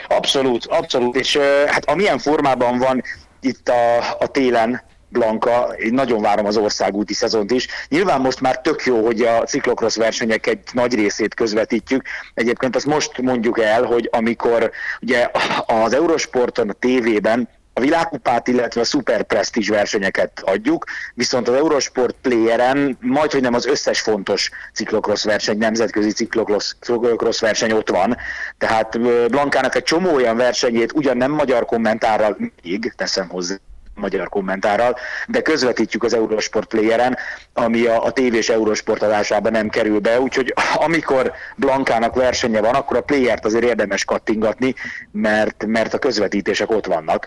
Abszolút, 0.08 0.64
abszolút, 0.66 1.16
és 1.16 1.38
hát 1.72 1.90
amilyen 1.90 2.18
formában 2.18 2.78
van 2.78 3.02
itt 3.40 3.68
a, 3.68 3.98
a 4.18 4.26
télen 4.26 4.82
Blanka, 5.08 5.74
én 5.78 5.94
nagyon 5.94 6.22
várom 6.22 6.46
az 6.46 6.56
országúti 6.56 7.14
szezont 7.14 7.50
is. 7.50 7.68
Nyilván 7.88 8.20
most 8.20 8.40
már 8.40 8.60
tök 8.60 8.84
jó, 8.84 9.04
hogy 9.04 9.20
a 9.20 9.42
ciklokrosz 9.42 9.96
versenyek 9.96 10.46
egy 10.46 10.58
nagy 10.72 10.94
részét 10.94 11.34
közvetítjük. 11.34 12.02
Egyébként 12.34 12.76
azt 12.76 12.86
most 12.86 13.20
mondjuk 13.20 13.60
el, 13.60 13.82
hogy 13.82 14.08
amikor 14.12 14.70
ugye 15.00 15.30
az 15.66 15.92
Eurosporton, 15.92 16.68
a 16.68 16.72
tévében 16.72 17.48
világkupát, 17.82 18.48
illetve 18.48 18.80
a 18.80 18.84
szuper 18.84 19.22
presztízs 19.22 19.68
versenyeket 19.68 20.42
adjuk, 20.44 20.84
viszont 21.14 21.48
az 21.48 21.54
Eurosport 21.54 22.14
Playeren 22.22 22.98
majd, 23.00 23.32
hogy 23.32 23.40
nem 23.40 23.54
az 23.54 23.66
összes 23.66 24.00
fontos 24.00 24.50
ciklokrosz 24.72 25.24
verseny, 25.24 25.58
nemzetközi 25.58 26.12
ciklokrosz 26.12 27.40
verseny 27.40 27.72
ott 27.72 27.90
van. 27.90 28.16
Tehát 28.58 29.00
Blankának 29.28 29.74
egy 29.74 29.82
csomó 29.82 30.14
olyan 30.14 30.36
versenyét 30.36 30.92
ugyan 30.92 31.16
nem 31.16 31.30
magyar 31.30 31.64
kommentárral, 31.64 32.36
még 32.62 32.92
teszem 32.96 33.28
hozzá, 33.28 33.56
magyar 33.94 34.28
kommentárral, 34.28 34.96
de 35.26 35.42
közvetítjük 35.42 36.02
az 36.02 36.14
Eurosport 36.14 36.68
Playeren, 36.68 37.16
ami 37.52 37.86
a, 37.86 38.04
a 38.04 38.12
tévés 38.12 38.48
Eurosport 38.48 39.02
adásában 39.02 39.52
nem 39.52 39.68
kerül 39.68 39.98
be, 39.98 40.20
úgyhogy 40.20 40.54
amikor 40.86 41.32
Blankának 41.56 42.14
versenye 42.14 42.60
van, 42.60 42.74
akkor 42.74 42.96
a 42.96 43.02
Playert 43.02 43.44
azért 43.44 43.64
érdemes 43.64 44.04
kattingatni, 44.04 44.74
mert, 45.10 45.66
mert 45.66 45.94
a 45.94 45.98
közvetítések 45.98 46.70
ott 46.70 46.86
vannak 46.86 47.26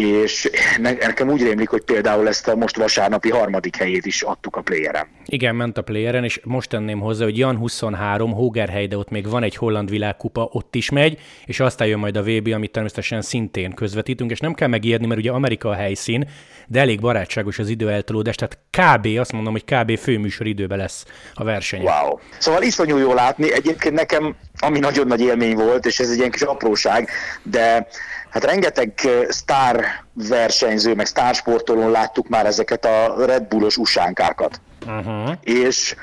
és 0.00 0.50
ne- 0.78 0.92
nekem 0.92 1.28
úgy 1.28 1.42
rémlik, 1.42 1.68
hogy 1.68 1.82
például 1.82 2.28
ezt 2.28 2.48
a 2.48 2.56
most 2.56 2.76
vasárnapi 2.76 3.30
harmadik 3.30 3.76
helyét 3.76 4.06
is 4.06 4.22
adtuk 4.22 4.56
a 4.56 4.60
playeren. 4.60 5.06
Igen, 5.26 5.54
ment 5.54 5.78
a 5.78 5.82
playeren, 5.82 6.24
és 6.24 6.40
most 6.44 6.68
tenném 6.68 7.00
hozzá, 7.00 7.24
hogy 7.24 7.38
Jan 7.38 7.56
23, 7.56 8.32
Hógerhely, 8.32 8.86
de 8.86 8.96
ott 8.96 9.10
még 9.10 9.28
van 9.28 9.42
egy 9.42 9.56
holland 9.56 9.90
világkupa, 9.90 10.48
ott 10.52 10.74
is 10.74 10.90
megy, 10.90 11.18
és 11.44 11.60
aztán 11.60 11.88
jön 11.88 11.98
majd 11.98 12.16
a 12.16 12.22
VB, 12.22 12.52
amit 12.52 12.70
természetesen 12.70 13.22
szintén 13.22 13.74
közvetítünk, 13.74 14.30
és 14.30 14.40
nem 14.40 14.54
kell 14.54 14.68
megijedni, 14.68 15.06
mert 15.06 15.20
ugye 15.20 15.30
Amerika 15.30 15.68
a 15.68 15.74
helyszín, 15.74 16.28
de 16.66 16.80
elég 16.80 17.00
barátságos 17.00 17.58
az 17.58 17.68
időeltolódás, 17.68 18.34
tehát 18.34 18.58
kb. 18.70 19.18
azt 19.18 19.32
mondom, 19.32 19.52
hogy 19.52 19.64
kb. 19.64 19.98
főműsor 19.98 20.46
időben 20.46 20.78
lesz 20.78 21.04
a 21.34 21.44
verseny. 21.44 21.80
Wow. 21.80 22.18
Szóval 22.38 22.62
iszonyú 22.62 22.96
jó 22.96 23.14
látni. 23.14 23.52
Egyébként 23.52 23.94
nekem, 23.94 24.36
ami 24.58 24.78
nagyon 24.78 25.06
nagy 25.06 25.20
élmény 25.20 25.54
volt, 25.54 25.86
és 25.86 25.98
ez 26.00 26.10
egy 26.10 26.18
ilyen 26.18 26.30
kis 26.30 26.42
apróság, 26.42 27.08
de 27.42 27.86
hát 28.30 28.44
rengeteg 28.44 29.00
sztár 29.28 30.04
versenyző, 30.12 30.94
meg 30.94 31.06
sztársportolón 31.06 31.90
láttuk 31.90 32.28
már 32.28 32.46
ezeket 32.46 32.84
a 32.84 33.14
Red 33.26 33.42
Bullos 33.42 33.76
usánkákat. 33.76 34.60
Uh-huh. 34.86 35.32
és 35.42 35.94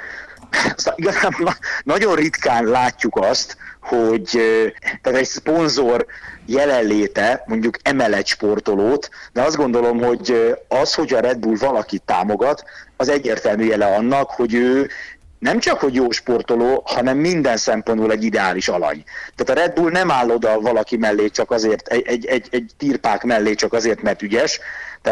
szóval 0.75 0.99
igazából 0.99 1.45
na- 1.45 1.57
nagyon 1.83 2.15
ritkán 2.15 2.63
látjuk 2.63 3.17
azt, 3.17 3.57
hogy 3.81 4.29
tehát 5.01 5.19
egy 5.19 5.25
szponzor 5.27 6.05
jelenléte 6.45 7.43
mondjuk 7.45 7.77
emel 7.81 8.13
egy 8.13 8.27
sportolót, 8.27 9.09
de 9.33 9.41
azt 9.41 9.55
gondolom, 9.55 9.99
hogy 9.99 10.55
az, 10.67 10.93
hogy 10.93 11.13
a 11.13 11.19
Red 11.19 11.37
Bull 11.37 11.57
valakit 11.59 12.01
támogat, 12.05 12.63
az 12.97 13.09
egyértelmű 13.09 13.65
jele 13.65 13.85
annak, 13.85 14.29
hogy 14.29 14.53
ő 14.53 14.89
nem 15.39 15.59
csak, 15.59 15.79
hogy 15.79 15.95
jó 15.95 16.11
sportoló, 16.11 16.83
hanem 16.85 17.17
minden 17.17 17.57
szempontból 17.57 18.11
egy 18.11 18.23
ideális 18.23 18.67
alany. 18.67 19.03
Tehát 19.35 19.59
a 19.59 19.65
Red 19.65 19.73
Bull 19.73 19.91
nem 19.91 20.11
áll 20.11 20.29
oda 20.29 20.59
valaki 20.59 20.97
mellé 20.97 21.27
csak 21.27 21.51
azért, 21.51 21.87
egy, 21.87 22.07
egy, 22.07 22.25
egy, 22.25 22.47
egy 22.51 22.71
tirpák 22.77 23.23
mellé 23.23 23.53
csak 23.53 23.73
azért, 23.73 24.01
mert 24.01 24.21
ügyes, 24.21 24.59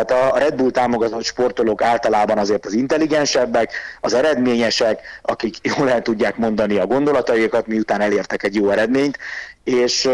tehát 0.03 0.33
a 0.33 0.37
Red 0.37 0.55
Bull 0.55 0.71
támogatott 0.71 1.23
sportolók 1.23 1.81
általában 1.81 2.37
azért 2.37 2.65
az 2.65 2.73
intelligensebbek, 2.73 3.71
az 4.01 4.13
eredményesek, 4.13 5.01
akik 5.21 5.55
jól 5.61 5.89
el 5.89 6.01
tudják 6.01 6.37
mondani 6.37 6.77
a 6.77 6.85
gondolataikat, 6.85 7.67
miután 7.67 8.01
elértek 8.01 8.43
egy 8.43 8.55
jó 8.55 8.69
eredményt, 8.69 9.17
és, 9.63 10.09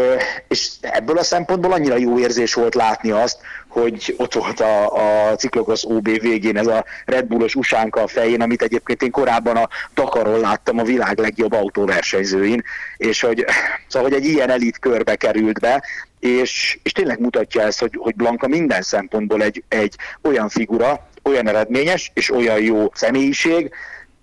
és 0.48 0.70
ebből 0.80 1.18
a 1.18 1.22
szempontból 1.22 1.72
annyira 1.72 1.96
jó 1.96 2.18
érzés 2.18 2.54
volt 2.54 2.74
látni 2.74 3.10
azt, 3.10 3.38
hogy 3.68 4.14
ott 4.18 4.34
volt 4.34 4.60
a, 4.60 4.94
a 5.30 5.34
Ciklokrosz 5.36 5.84
OB 5.84 6.08
végén 6.20 6.56
ez 6.56 6.66
a 6.66 6.84
Red 7.04 7.24
Bullos 7.24 7.54
usánka 7.54 8.02
a 8.02 8.06
fején, 8.06 8.40
amit 8.40 8.62
egyébként 8.62 9.02
én 9.02 9.10
korábban 9.10 9.56
a 9.56 9.68
Dakaron 9.94 10.40
láttam 10.40 10.78
a 10.78 10.84
világ 10.84 11.18
legjobb 11.18 11.52
autóversenyzőin, 11.52 12.62
és 12.96 13.20
hogy, 13.20 13.44
szóval, 13.88 14.08
hogy 14.08 14.18
egy 14.18 14.24
ilyen 14.26 14.50
elit 14.50 14.78
körbe 14.78 15.16
került 15.16 15.60
be, 15.60 15.82
és, 16.22 16.78
és 16.82 16.92
tényleg 16.92 17.20
mutatja 17.20 17.62
ezt, 17.62 17.80
hogy, 17.80 17.94
hogy 17.98 18.14
Blanka 18.14 18.48
minden 18.48 18.82
szempontból 18.82 19.42
egy, 19.42 19.64
egy 19.68 19.94
olyan 20.22 20.48
figura, 20.48 21.08
olyan 21.22 21.48
eredményes 21.48 22.10
és 22.14 22.30
olyan 22.30 22.60
jó 22.60 22.90
személyiség, 22.94 23.70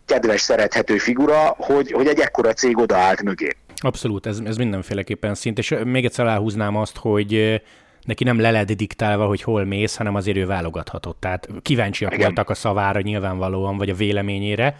kedves, 0.05 0.41
szerethető 0.41 0.97
figura, 0.97 1.55
hogy, 1.57 1.91
hogy 1.91 2.07
egy 2.07 2.19
ekkora 2.19 2.53
cég 2.53 2.77
odaállt 2.77 3.21
mögé. 3.21 3.49
Abszolút, 3.75 4.25
ez, 4.25 4.39
ez 4.45 4.57
mindenféleképpen 4.57 5.35
szint, 5.35 5.57
és 5.57 5.75
még 5.83 6.05
egyszer 6.05 6.25
aláhúznám 6.25 6.75
azt, 6.75 6.97
hogy 6.97 7.61
neki 8.03 8.23
nem 8.23 8.39
le 8.39 8.51
lett 8.51 8.71
diktálva, 8.71 9.25
hogy 9.25 9.41
hol 9.41 9.65
mész, 9.65 9.95
hanem 9.95 10.15
azért 10.15 10.37
ő 10.37 10.45
válogathatott. 10.45 11.19
Tehát 11.19 11.49
kíváncsiak 11.61 12.13
Igen. 12.13 12.25
voltak 12.25 12.49
a 12.49 12.53
szavára 12.53 13.01
nyilvánvalóan, 13.01 13.77
vagy 13.77 13.89
a 13.89 13.95
véleményére. 13.95 14.75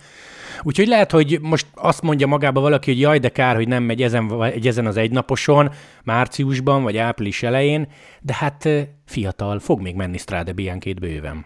Úgyhogy 0.62 0.88
lehet, 0.88 1.12
hogy 1.12 1.40
most 1.42 1.68
azt 1.74 2.02
mondja 2.02 2.28
magába 2.28 2.62
valaki, 2.62 2.92
hogy 2.92 3.00
jaj, 3.00 3.20
de 3.20 3.30
kár, 3.30 3.56
hogy 3.56 3.68
nem 3.68 3.84
megy 3.84 4.02
ezen, 4.02 4.28
vagy 4.28 4.68
ezen 4.68 4.86
az 4.86 4.98
egynaposon, 4.98 5.72
márciusban, 6.04 6.84
vagy 6.84 6.98
április 6.98 7.44
elején, 7.44 7.88
de 8.22 8.34
hát 8.34 8.70
fiatal, 9.06 9.60
fog 9.60 9.82
még 9.82 9.96
menni 9.96 10.18
Strade 10.18 10.52
Bianchét 10.52 11.00
bőven. 11.00 11.46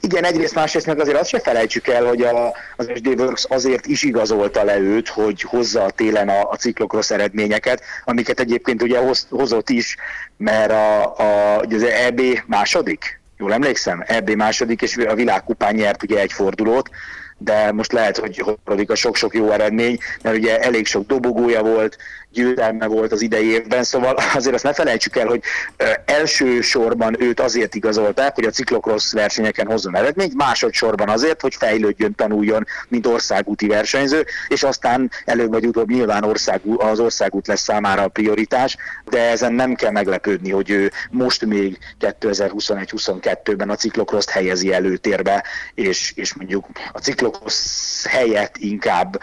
Igen, 0.00 0.24
egyrészt, 0.24 0.54
másrészt 0.54 0.86
meg 0.86 1.00
azért 1.00 1.18
azt 1.18 1.28
se 1.28 1.40
felejtsük 1.40 1.86
el, 1.86 2.04
hogy 2.04 2.22
a, 2.22 2.54
az 2.76 2.90
SD 2.94 3.06
Works 3.06 3.44
azért 3.48 3.86
is 3.86 4.02
igazolta 4.02 4.64
le 4.64 4.78
őt, 4.78 5.08
hogy 5.08 5.42
hozza 5.42 5.84
a 5.84 5.90
télen 5.90 6.28
a, 6.28 6.50
a 6.50 6.56
ciklokrosz 6.56 7.10
eredményeket, 7.10 7.82
amiket 8.04 8.40
egyébként 8.40 8.82
ugye 8.82 8.98
hoz, 8.98 9.26
hozott 9.30 9.70
is, 9.70 9.96
mert 10.36 10.70
a, 10.70 11.16
a, 11.18 11.58
az 11.58 11.82
EB 11.82 12.20
második, 12.46 13.20
jól 13.38 13.52
emlékszem, 13.52 14.02
EB 14.06 14.30
második, 14.30 14.82
és 14.82 14.96
a 14.96 15.14
világkupán 15.14 15.74
nyert 15.74 16.02
ugye 16.02 16.20
egy 16.20 16.32
fordulót, 16.32 16.90
de 17.38 17.72
most 17.72 17.92
lehet, 17.92 18.18
hogy 18.18 18.56
hozzádik 18.64 18.90
a 18.90 18.94
sok-sok 18.94 19.34
jó 19.34 19.50
eredmény, 19.50 19.98
mert 20.22 20.36
ugye 20.36 20.60
elég 20.60 20.86
sok 20.86 21.06
dobogója 21.06 21.62
volt, 21.62 21.96
győzelme 22.32 22.86
volt 22.86 23.12
az 23.12 23.20
idei 23.20 23.46
évben, 23.46 23.84
szóval 23.84 24.16
azért 24.34 24.54
azt 24.54 24.64
ne 24.64 24.72
felejtsük 24.72 25.16
el, 25.16 25.26
hogy 25.26 25.42
elsősorban 26.04 27.22
őt 27.22 27.40
azért 27.40 27.74
igazolták, 27.74 28.34
hogy 28.34 28.44
a 28.44 28.50
ciklokrosz 28.50 29.12
versenyeken 29.12 29.66
hozzon 29.66 29.96
eredményt, 29.96 30.34
másodszorban 30.34 31.08
azért, 31.08 31.40
hogy 31.40 31.54
fejlődjön, 31.54 32.14
tanuljon, 32.14 32.66
mint 32.88 33.06
országúti 33.06 33.66
versenyző, 33.66 34.24
és 34.48 34.62
aztán 34.62 35.10
előbb 35.24 35.50
vagy 35.50 35.66
utóbb 35.66 35.90
nyilván 35.90 36.24
országú, 36.24 36.80
az 36.80 37.00
országút 37.00 37.46
lesz 37.46 37.62
számára 37.62 38.02
a 38.02 38.08
prioritás, 38.08 38.76
de 39.04 39.30
ezen 39.30 39.52
nem 39.52 39.74
kell 39.74 39.90
meglepődni, 39.90 40.50
hogy 40.50 40.70
ő 40.70 40.90
most 41.10 41.44
még 41.44 41.78
2021-22-ben 42.00 43.70
a 43.70 43.74
ciklokroszt 43.74 44.30
helyezi 44.30 44.72
előtérbe, 44.72 45.44
és, 45.74 46.12
és 46.16 46.34
mondjuk 46.34 46.66
a 46.92 46.98
ciklokrosz 46.98 48.06
helyett 48.06 48.56
inkább, 48.56 49.20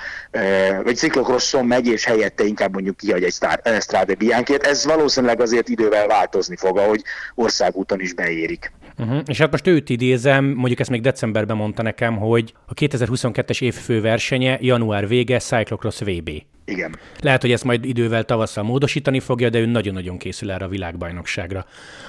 vagy 0.84 0.96
ciklokrosszon 0.96 1.66
megy, 1.66 1.88
és 1.88 2.06
helyette 2.06 2.44
inkább 2.44 2.74
mondjuk 2.74 2.97
kihagy 2.98 3.24
egy 3.24 3.36
eh, 3.40 3.80
Strade 3.80 4.16
Bianchét. 4.16 4.64
Ez 4.64 4.86
valószínűleg 4.86 5.42
azért 5.42 5.70
idővel 5.70 6.08
változni 6.08 6.56
fog, 6.56 6.78
ahogy 6.78 7.02
országúton 7.36 8.00
is 8.00 8.14
beérik. 8.14 8.72
Uh-huh. 8.98 9.22
És 9.26 9.38
hát 9.38 9.52
most 9.52 9.68
őt 9.68 9.90
idézem, 9.90 10.46
mondjuk 10.46 10.80
ezt 10.80 10.90
még 10.90 11.02
decemberben 11.02 11.58
mondta 11.58 11.82
nekem, 11.82 12.18
hogy 12.18 12.54
a 12.66 12.74
2022-es 12.74 13.62
év 13.62 13.74
fő 13.74 14.02
versenye 14.02 14.58
január 14.62 15.08
vége 15.08 15.38
Cyclocross 15.38 16.00
VB. 16.00 16.30
Igen. 16.66 16.96
Lehet, 17.22 17.42
hogy 17.42 17.52
ezt 17.52 17.64
majd 17.64 17.86
idővel 17.86 18.24
tavasszal 18.24 18.64
módosítani 18.64 19.20
fogja, 19.20 19.50
de 19.50 19.60
ő 19.60 19.66
nagyon-nagyon 19.66 20.18
készül 20.18 20.52
erre 20.52 20.66
a 20.66 20.68
világbajnokságra. 20.68 21.66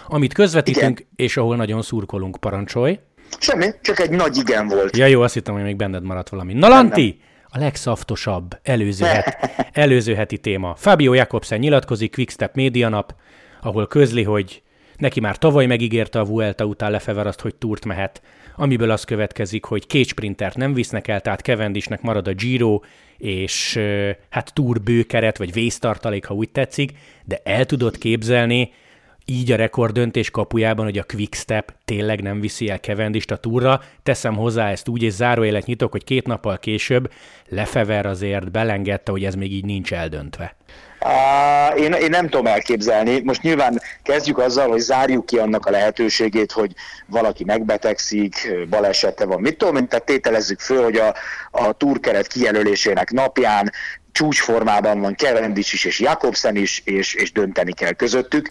Amit 0.07 0.33
közvetítünk, 0.33 1.00
Igen. 1.00 1.12
és 1.16 1.37
ahol 1.37 1.57
nagyon 1.57 1.83
szurkolunk, 1.83 2.37
parancsolj. 2.37 2.99
Semmi, 3.38 3.66
csak 3.83 4.00
egy 4.00 4.11
nagy 4.11 4.37
igen 4.37 4.66
volt. 4.66 4.97
Ja 4.97 5.07
jó, 5.07 5.23
azt 5.23 5.35
hittem, 5.35 5.54
hogy 5.54 5.62
még 5.62 5.76
benned 5.76 6.02
maradt 6.02 6.28
valami. 6.28 6.52
Na 6.52 6.68
Lanti! 6.68 7.21
A 7.50 7.58
legszaftosabb 7.58 8.58
előző, 8.62 9.04
het, 9.04 9.50
előző 9.72 10.14
heti 10.14 10.38
téma. 10.38 10.74
Fabio 10.74 11.12
Jakobsen 11.14 11.58
nyilatkozik 11.58 12.14
Quickstep 12.14 12.54
Média 12.54 12.88
Nap, 12.88 13.14
ahol 13.62 13.86
közli, 13.86 14.22
hogy 14.22 14.62
neki 14.96 15.20
már 15.20 15.38
tavaly 15.38 15.66
megígérte 15.66 16.18
a 16.18 16.24
Vuelta 16.24 16.64
után 16.64 16.90
Lefeveraszt, 16.90 17.40
hogy 17.40 17.54
túrt 17.54 17.84
mehet, 17.84 18.22
amiből 18.56 18.90
az 18.90 19.04
következik, 19.04 19.64
hogy 19.64 19.86
két 19.86 20.06
sprintert 20.06 20.56
nem 20.56 20.74
visznek 20.74 21.08
el, 21.08 21.20
tehát 21.20 21.40
Cavendishnek 21.40 22.00
marad 22.00 22.28
a 22.28 22.32
Giro, 22.32 22.80
és 23.16 23.80
hát 24.28 24.54
túr 24.54 24.80
bőkeret, 24.80 25.38
vagy 25.38 25.52
vésztartalék, 25.52 26.24
ha 26.24 26.34
úgy 26.34 26.50
tetszik, 26.50 26.92
de 27.24 27.40
el 27.44 27.64
tudod 27.64 27.98
képzelni, 27.98 28.70
így 29.30 29.52
a 29.52 29.56
rekordöntés 29.56 30.30
kapujában, 30.30 30.85
hogy 30.85 30.99
a 30.99 31.04
Quickstep 31.14 31.73
tényleg 31.85 32.23
nem 32.23 32.40
viszi 32.40 32.68
el 32.68 32.80
Kevendist 32.80 33.30
a 33.30 33.37
túra. 33.37 33.80
Teszem 34.02 34.35
hozzá 34.35 34.70
ezt 34.70 34.88
úgy, 34.88 35.02
és 35.02 35.12
zárójelet 35.12 35.66
nyitok, 35.66 35.90
hogy 35.90 36.04
két 36.04 36.26
nappal 36.26 36.58
később 36.58 37.12
Lefever 37.49 38.06
azért 38.06 38.50
belengedte, 38.50 39.11
hogy 39.11 39.25
ez 39.25 39.35
még 39.35 39.52
így 39.52 39.64
nincs 39.64 39.92
eldöntve. 39.92 40.56
Uh, 41.00 41.80
én, 41.80 41.92
én 41.92 42.11
nem 42.11 42.28
tudom 42.28 42.47
elképzelni. 42.47 43.20
Most 43.20 43.42
nyilván 43.42 43.80
kezdjük 44.02 44.38
azzal, 44.38 44.68
hogy 44.68 44.80
zárjuk 44.80 45.26
ki 45.26 45.38
annak 45.38 45.66
a 45.66 45.70
lehetőségét, 45.70 46.52
hogy 46.52 46.73
valaki 47.06 47.44
megbetegszik, 47.44 48.35
balesete 48.70 49.25
van. 49.25 49.40
Mit 49.40 49.56
tudom 49.56 49.88
tehát 49.88 50.04
tételezzük 50.04 50.61
föl, 50.61 50.82
hogy 50.82 50.97
a, 50.97 51.14
a 51.50 51.73
túrkeret 51.73 52.26
kijelölésének 52.26 53.11
napján 53.11 53.73
csúcsformában 54.12 55.00
van 55.00 55.16
Cavendish 55.16 55.75
is 55.75 55.85
és 55.85 56.00
Jakobsen 56.00 56.56
is, 56.56 56.82
és, 56.85 57.14
és 57.14 57.32
dönteni 57.32 57.73
kell 57.73 57.92
közöttük. 57.92 58.49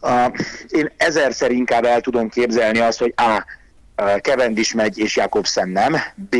Uh, 0.00 0.32
én 0.68 0.92
ezerszer 0.96 1.50
inkább 1.50 1.84
el 1.84 2.00
tudom 2.00 2.28
képzelni 2.28 2.78
azt, 2.78 2.98
hogy 2.98 3.14
A. 3.16 3.44
Cavendish 4.20 4.74
megy, 4.74 4.98
és 4.98 5.16
Jakobsen 5.16 5.68
nem. 5.68 5.96
B. 6.14 6.36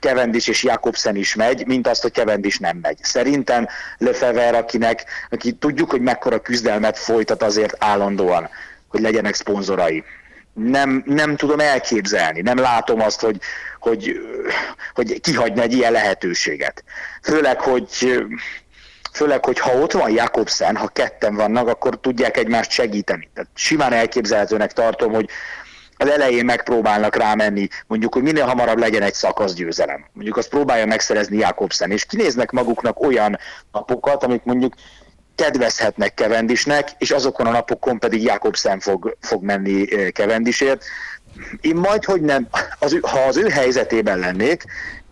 Cavendish 0.00 0.48
és 0.48 0.62
Jakobsen 0.62 1.16
is 1.16 1.34
megy, 1.34 1.66
mint 1.66 1.88
azt, 1.88 2.02
hogy 2.02 2.12
Cavendish 2.12 2.60
nem 2.60 2.78
megy. 2.82 2.98
Szerintem 3.02 3.66
Lefever, 3.98 4.54
akinek, 4.54 5.04
aki 5.30 5.52
tudjuk, 5.52 5.90
hogy 5.90 6.00
mekkora 6.00 6.40
küzdelmet 6.40 6.98
folytat 6.98 7.42
azért 7.42 7.84
állandóan, 7.84 8.48
hogy 8.88 9.00
legyenek 9.00 9.34
szponzorai. 9.34 10.04
Nem, 10.52 11.02
nem 11.06 11.36
tudom 11.36 11.60
elképzelni, 11.60 12.40
nem 12.40 12.58
látom 12.58 13.00
azt, 13.00 13.20
hogy, 13.20 13.38
hogy, 13.80 14.20
hogy 14.94 15.20
kihagyna 15.20 15.62
egy 15.62 15.72
ilyen 15.72 15.92
lehetőséget. 15.92 16.84
Főleg, 17.22 17.60
hogy 17.60 17.88
főleg, 19.16 19.44
hogy 19.44 19.58
ha 19.58 19.72
ott 19.72 19.92
van 19.92 20.10
Jakobsen, 20.10 20.76
ha 20.76 20.88
ketten 20.88 21.34
vannak, 21.34 21.68
akkor 21.68 22.00
tudják 22.00 22.36
egymást 22.36 22.70
segíteni. 22.70 23.28
Tehát 23.34 23.50
simán 23.54 23.92
elképzelhetőnek 23.92 24.72
tartom, 24.72 25.12
hogy 25.12 25.28
az 25.96 26.08
elején 26.08 26.44
megpróbálnak 26.44 27.16
rámenni, 27.16 27.68
mondjuk, 27.86 28.14
hogy 28.14 28.22
minél 28.22 28.44
hamarabb 28.44 28.78
legyen 28.78 29.02
egy 29.02 29.14
szakaszgyőzelem. 29.14 30.04
Mondjuk 30.12 30.36
azt 30.36 30.48
próbálja 30.48 30.86
megszerezni 30.86 31.36
Jakobsen, 31.36 31.90
és 31.90 32.04
kinéznek 32.04 32.50
maguknak 32.50 33.00
olyan 33.00 33.38
napokat, 33.72 34.24
amik 34.24 34.44
mondjuk 34.44 34.74
kedvezhetnek 35.34 36.14
Kevendisnek, 36.14 36.88
és 36.98 37.10
azokon 37.10 37.46
a 37.46 37.50
napokon 37.50 37.98
pedig 37.98 38.22
Jakobsen 38.22 38.80
fog, 38.80 39.16
fog 39.20 39.42
menni 39.42 39.84
Kevendisért. 40.12 40.84
Én 41.60 41.76
majd, 41.76 42.04
hogy 42.04 42.20
nem, 42.20 42.48
az, 42.78 42.98
ha 43.02 43.18
az 43.18 43.36
ő 43.36 43.48
helyzetében 43.48 44.18
lennék, 44.18 44.64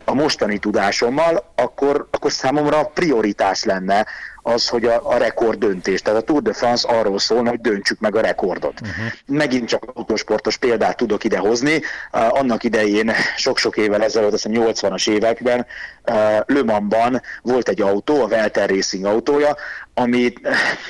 a 0.04 0.14
mostani 0.14 0.58
tudásommal, 0.58 1.52
akkor, 1.54 2.08
akkor 2.10 2.32
számomra 2.32 2.84
prioritás 2.84 3.64
lenne 3.64 4.06
az, 4.46 4.68
hogy 4.68 4.84
a, 4.84 5.00
a 5.04 5.16
rekord 5.16 5.58
döntés. 5.58 6.02
Tehát 6.02 6.20
a 6.20 6.24
Tour 6.24 6.42
de 6.42 6.52
France 6.52 6.88
arról 6.88 7.18
szól, 7.18 7.44
hogy 7.44 7.60
döntsük 7.60 8.00
meg 8.00 8.16
a 8.16 8.20
rekordot. 8.20 8.80
Uh-huh. 8.80 9.04
Megint 9.26 9.68
csak 9.68 9.90
autósportos 9.94 10.56
példát 10.56 10.96
tudok 10.96 11.24
ide 11.24 11.38
hozni. 11.38 11.74
Uh, 11.74 12.38
annak 12.38 12.64
idején, 12.64 13.12
sok-sok 13.36 13.76
évvel 13.76 14.02
ezelőtt, 14.02 14.32
azt 14.32 14.46
80-as 14.50 15.10
években 15.10 15.58
uh, 15.58 16.14
Le 16.46 16.62
Mansban 16.64 17.22
volt 17.42 17.68
egy 17.68 17.80
autó, 17.80 18.22
a 18.22 18.26
Welter 18.26 18.68
Racing 18.68 19.04
autója, 19.04 19.56
ami 19.94 20.32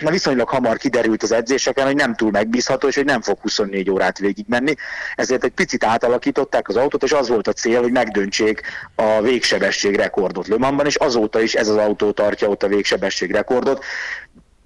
na 0.01 0.11
viszonylag 0.11 0.49
hamar 0.49 0.77
kiderült 0.77 1.23
az 1.23 1.33
edzéseken, 1.33 1.87
hogy 1.87 1.95
nem 1.95 2.15
túl 2.15 2.31
megbízható, 2.31 2.89
és 2.89 2.95
hogy 2.95 3.05
nem 3.05 3.21
fog 3.21 3.39
24 3.41 3.91
órát 3.91 4.19
végigmenni. 4.19 4.75
Ezért 5.15 5.45
egy 5.45 5.51
picit 5.51 5.85
átalakították 5.85 6.69
az 6.69 6.77
autót, 6.77 7.03
és 7.03 7.13
az 7.13 7.29
volt 7.29 7.49
a 7.49 7.53
cél, 7.53 7.83
hogy 7.83 7.93
megdöntsék 7.93 8.61
a 8.95 9.21
végsebesség 9.21 9.97
rekordot 9.97 10.49
Le 10.49 10.57
Mansban, 10.59 10.87
és 10.87 10.95
azóta 10.95 11.41
is 11.41 11.55
ez 11.55 11.69
az 11.69 11.77
autó 11.77 12.11
tartja 12.11 12.49
ott 12.49 12.63
a 12.63 12.69
végsebesség 12.69 13.31
rekordot. 13.31 13.43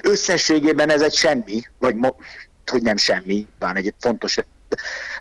Összességében 0.02 0.90
ez 0.90 1.02
egy 1.02 1.14
semmi, 1.14 1.62
vagy 1.78 1.94
mo- 1.94 2.16
hogy 2.66 2.82
nem 2.82 2.96
semmi, 2.96 3.46
bár 3.58 3.76
egy 3.76 3.94
fontos, 4.00 4.38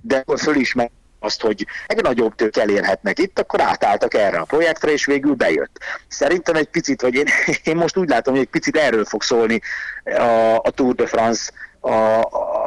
de 0.01 0.23
fölismer 0.37 0.91
azt, 1.19 1.41
hogy 1.41 1.65
egy 1.87 2.01
nagyobb 2.01 2.35
tők 2.35 2.57
elérhetnek 2.57 3.19
itt, 3.19 3.39
akkor 3.39 3.61
átálltak 3.61 4.13
erre 4.13 4.37
a 4.37 4.45
projektre, 4.45 4.91
és 4.91 5.05
végül 5.05 5.33
bejött. 5.33 5.77
Szerintem 6.07 6.55
egy 6.55 6.69
picit, 6.69 7.01
vagy 7.01 7.15
én, 7.15 7.25
én 7.63 7.75
most 7.75 7.97
úgy 7.97 8.09
látom, 8.09 8.33
hogy 8.33 8.43
egy 8.43 8.49
picit 8.49 8.77
erről 8.77 9.05
fog 9.05 9.23
szólni 9.23 9.61
a, 10.03 10.57
a 10.63 10.69
Tour 10.69 10.95
de 10.95 11.05
France 11.05 11.51
a, 11.79 12.19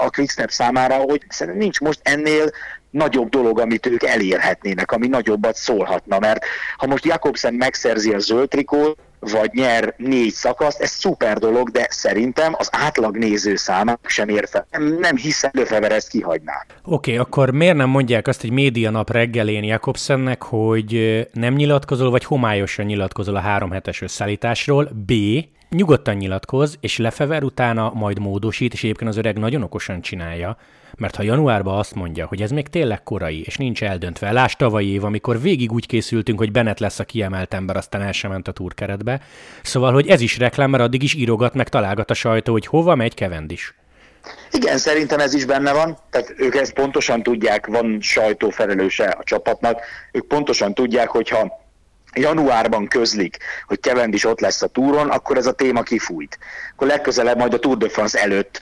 a 0.05 0.11
Quickstep 0.11 0.51
számára, 0.51 0.95
hogy 0.95 1.25
szerintem 1.29 1.63
nincs 1.63 1.81
most 1.81 2.01
ennél 2.03 2.51
nagyobb 2.91 3.29
dolog, 3.29 3.61
amit 3.61 3.87
ők 3.87 4.03
elérhetnének, 4.03 4.93
ami 4.93 5.07
nagyobbat 5.07 5.57
szólhatna, 5.57 6.19
mert 6.19 6.45
ha 6.77 6.87
most 6.87 7.05
Jakobsen 7.05 7.55
megszerzi 7.55 8.13
a 8.13 8.19
zöld 8.19 8.49
trikót, 8.49 8.99
vagy 9.21 9.51
nyer 9.53 9.95
négy 9.97 10.33
szakaszt, 10.33 10.81
ez 10.81 10.91
szuper 10.91 11.39
dolog, 11.39 11.71
de 11.71 11.87
szerintem 11.91 12.55
az 12.59 12.69
átlag 12.73 13.17
néző 13.17 13.57
számára 13.57 13.99
sem 14.07 14.29
ér 14.29 14.49
fel. 14.51 14.67
Nem, 14.71 14.99
nem 14.99 15.17
hiszem, 15.17 15.51
Löfever 15.55 15.93
ezt 15.93 16.09
kihagyná. 16.09 16.67
Oké, 16.85 17.11
okay, 17.13 17.17
akkor 17.17 17.51
miért 17.51 17.77
nem 17.77 17.89
mondják 17.89 18.29
azt 18.29 18.45
egy 18.45 18.51
média 18.51 18.91
nap 18.91 19.11
reggelén 19.11 19.65
Jakobsennek, 19.65 20.43
hogy 20.43 21.21
nem 21.33 21.55
nyilatkozol, 21.55 22.11
vagy 22.11 22.25
homályosan 22.25 22.85
nyilatkozol 22.85 23.37
a 23.37 23.41
három 23.41 23.71
hetes 23.71 24.03
összeállításról, 24.03 24.91
B, 25.07 25.13
nyugodtan 25.71 26.15
nyilatkoz, 26.15 26.77
és 26.81 26.99
Lefever 26.99 27.43
utána 27.43 27.93
majd 27.95 28.19
módosít, 28.19 28.73
és 28.73 28.83
egyébként 28.83 29.11
az 29.11 29.17
öreg 29.17 29.39
nagyon 29.39 29.63
okosan 29.63 30.01
csinálja, 30.01 30.57
mert 30.97 31.17
ha 31.17 31.23
januárban 31.23 31.79
azt 31.79 31.95
mondja, 31.95 32.27
hogy 32.27 32.43
ez 32.43 32.51
még 32.51 32.69
tényleg 32.69 33.03
korai, 33.03 33.43
és 33.45 33.57
nincs 33.57 33.83
eldöntve, 33.83 34.33
lásd 34.33 34.59
tavalyi 34.59 34.93
év, 34.93 35.05
amikor 35.05 35.41
végig 35.41 35.73
úgy 35.73 35.87
készültünk, 35.87 36.39
hogy 36.39 36.53
Bennett 36.53 36.79
lesz 36.79 36.99
a 36.99 37.05
kiemelt 37.05 37.55
ember, 37.55 37.77
aztán 37.77 38.03
el 38.03 38.13
sem 38.13 38.31
ment 38.31 38.49
a 38.49 38.53
túrkeretbe. 38.53 39.21
Szóval, 39.63 39.93
hogy 39.93 40.09
ez 40.09 40.21
is 40.21 40.39
reklám, 40.39 40.71
mert 40.71 40.83
addig 40.83 41.03
is 41.03 41.15
írogat, 41.15 41.55
meg 41.55 41.69
találgat 41.69 42.11
a 42.11 42.15
sajtó, 42.15 42.53
hogy 42.53 42.67
hova 42.67 42.95
megy 42.95 43.15
Kevendis. 43.15 43.75
Igen, 44.51 44.79
szerintem 44.79 45.19
ez 45.19 45.35
is 45.35 45.45
benne 45.45 45.73
van, 45.73 45.99
tehát 46.11 46.35
ők 46.37 46.55
ezt 46.55 46.73
pontosan 46.73 47.23
tudják, 47.23 47.67
van 47.67 47.99
sajtófelelőse 48.01 49.05
a 49.05 49.25
csapatnak, 49.25 49.81
ők 50.13 50.27
pontosan 50.27 50.75
tudják, 50.75 51.09
hogyha 51.09 51.60
januárban 52.15 52.89
közlik, 52.89 53.37
hogy 53.67 53.81
Cavendish 53.81 54.27
ott 54.27 54.41
lesz 54.41 54.63
a 54.63 54.67
túron, 54.67 55.09
akkor 55.09 55.37
ez 55.37 55.47
a 55.47 55.53
téma 55.53 55.83
kifújt. 55.83 56.39
Akkor 56.73 56.87
legközelebb 56.87 57.39
majd 57.39 57.55
a 57.55 57.59
Tour 57.59 57.77
de 57.77 57.89
France 57.89 58.23
előtt, 58.23 58.61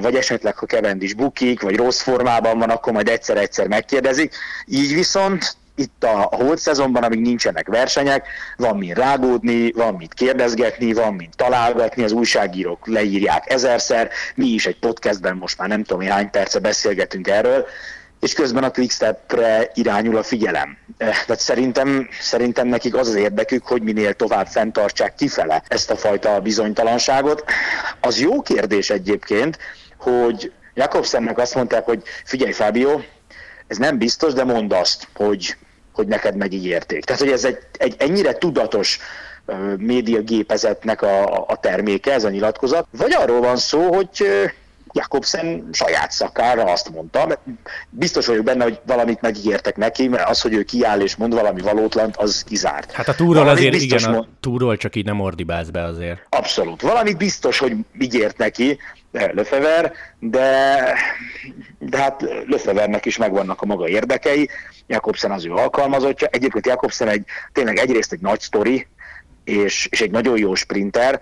vagy 0.00 0.14
esetleg 0.14 0.56
ha 0.56 0.66
Cavendish 0.66 1.16
bukik, 1.16 1.60
vagy 1.60 1.76
rossz 1.76 2.00
formában 2.00 2.58
van, 2.58 2.70
akkor 2.70 2.92
majd 2.92 3.08
egyszer-egyszer 3.08 3.66
megkérdezik. 3.66 4.34
Így 4.66 4.94
viszont 4.94 5.58
itt 5.74 6.04
a, 6.04 6.28
holt 6.30 6.58
szezonban, 6.58 7.02
amíg 7.02 7.20
nincsenek 7.20 7.68
versenyek, 7.68 8.26
van 8.56 8.76
mint 8.76 8.98
rágódni, 8.98 9.72
van 9.72 9.94
mit 9.94 10.14
kérdezgetni, 10.14 10.92
van 10.92 11.14
mint 11.14 11.36
találgatni, 11.36 12.02
az 12.02 12.12
újságírók 12.12 12.86
leírják 12.86 13.50
ezerszer, 13.52 14.10
mi 14.34 14.46
is 14.46 14.66
egy 14.66 14.78
podcastben 14.78 15.36
most 15.36 15.58
már 15.58 15.68
nem 15.68 15.84
tudom, 15.84 16.08
hány 16.08 16.30
perce 16.30 16.58
beszélgetünk 16.58 17.28
erről, 17.28 17.66
és 18.20 18.32
közben 18.32 18.64
a 18.64 18.70
quickstepre 18.70 19.70
irányul 19.74 20.16
a 20.16 20.22
figyelem. 20.22 20.76
Eh, 20.96 21.08
tehát 21.08 21.40
szerintem, 21.40 22.08
szerintem 22.20 22.66
nekik 22.66 22.94
az 22.94 23.08
az 23.08 23.14
érdekük, 23.14 23.66
hogy 23.66 23.82
minél 23.82 24.14
tovább 24.14 24.46
fenntartsák 24.46 25.14
kifele 25.14 25.62
ezt 25.68 25.90
a 25.90 25.96
fajta 25.96 26.40
bizonytalanságot. 26.40 27.44
Az 28.00 28.20
jó 28.20 28.42
kérdés 28.42 28.90
egyébként, 28.90 29.58
hogy 29.98 30.52
Jakobsennek 30.74 31.38
azt 31.38 31.54
mondták, 31.54 31.84
hogy 31.84 32.02
figyelj 32.24 32.52
Fábio, 32.52 33.00
ez 33.66 33.76
nem 33.76 33.98
biztos, 33.98 34.32
de 34.32 34.44
mondd 34.44 34.72
azt, 34.72 35.08
hogy, 35.14 35.56
hogy 35.92 36.06
neked 36.06 36.36
megígérték. 36.36 37.04
Tehát, 37.04 37.22
hogy 37.22 37.32
ez 37.32 37.44
egy, 37.44 37.58
egy 37.78 37.94
ennyire 37.98 38.32
tudatos 38.32 38.98
médiagépezetnek 39.76 41.02
a, 41.02 41.44
a 41.46 41.56
terméke, 41.56 42.12
ez 42.12 42.24
a 42.24 42.30
nyilatkozat, 42.30 42.86
vagy 42.90 43.12
arról 43.12 43.40
van 43.40 43.56
szó, 43.56 43.94
hogy 43.94 44.26
Jakobsen 44.92 45.68
saját 45.72 46.10
szakára 46.10 46.64
azt 46.64 46.90
mondta, 46.90 47.26
mert 47.26 47.40
biztos 47.90 48.26
vagyok 48.26 48.44
benne, 48.44 48.62
hogy 48.64 48.80
valamit 48.86 49.20
megígértek 49.20 49.76
neki, 49.76 50.08
mert 50.08 50.28
az, 50.28 50.40
hogy 50.40 50.54
ő 50.54 50.62
kiáll 50.62 51.00
és 51.00 51.16
mond 51.16 51.34
valami 51.34 51.60
valótlant, 51.60 52.16
az 52.16 52.44
kizárt. 52.46 52.92
Hát 52.92 53.08
a 53.08 53.14
túról 53.14 53.48
azért 53.48 53.74
igen, 53.74 54.10
mond... 54.10 54.24
a 54.24 54.28
túról 54.40 54.76
csak 54.76 54.96
így 54.96 55.04
nem 55.04 55.20
ordibálsz 55.20 55.68
be 55.68 55.82
azért. 55.82 56.26
Abszolút. 56.28 56.82
Valamit 56.82 57.16
biztos, 57.16 57.58
hogy 57.58 57.76
ígért 58.00 58.38
neki 58.38 58.78
Löfever, 59.12 59.92
de, 60.18 60.78
de 61.78 61.98
hát 61.98 62.24
Löfevernek 62.46 63.06
is 63.06 63.16
megvannak 63.16 63.62
a 63.62 63.66
maga 63.66 63.88
érdekei, 63.88 64.48
Jakobsen 64.86 65.30
az 65.30 65.46
ő 65.46 65.52
alkalmazottja. 65.52 66.28
Egyébként 66.30 66.66
Jakobsen 66.66 67.08
egy, 67.08 67.24
tényleg 67.52 67.76
egyrészt 67.76 68.12
egy 68.12 68.20
nagy 68.20 68.40
sztori, 68.40 68.86
és, 69.44 69.88
és 69.90 70.00
egy 70.00 70.10
nagyon 70.10 70.38
jó 70.38 70.54
sprinter, 70.54 71.20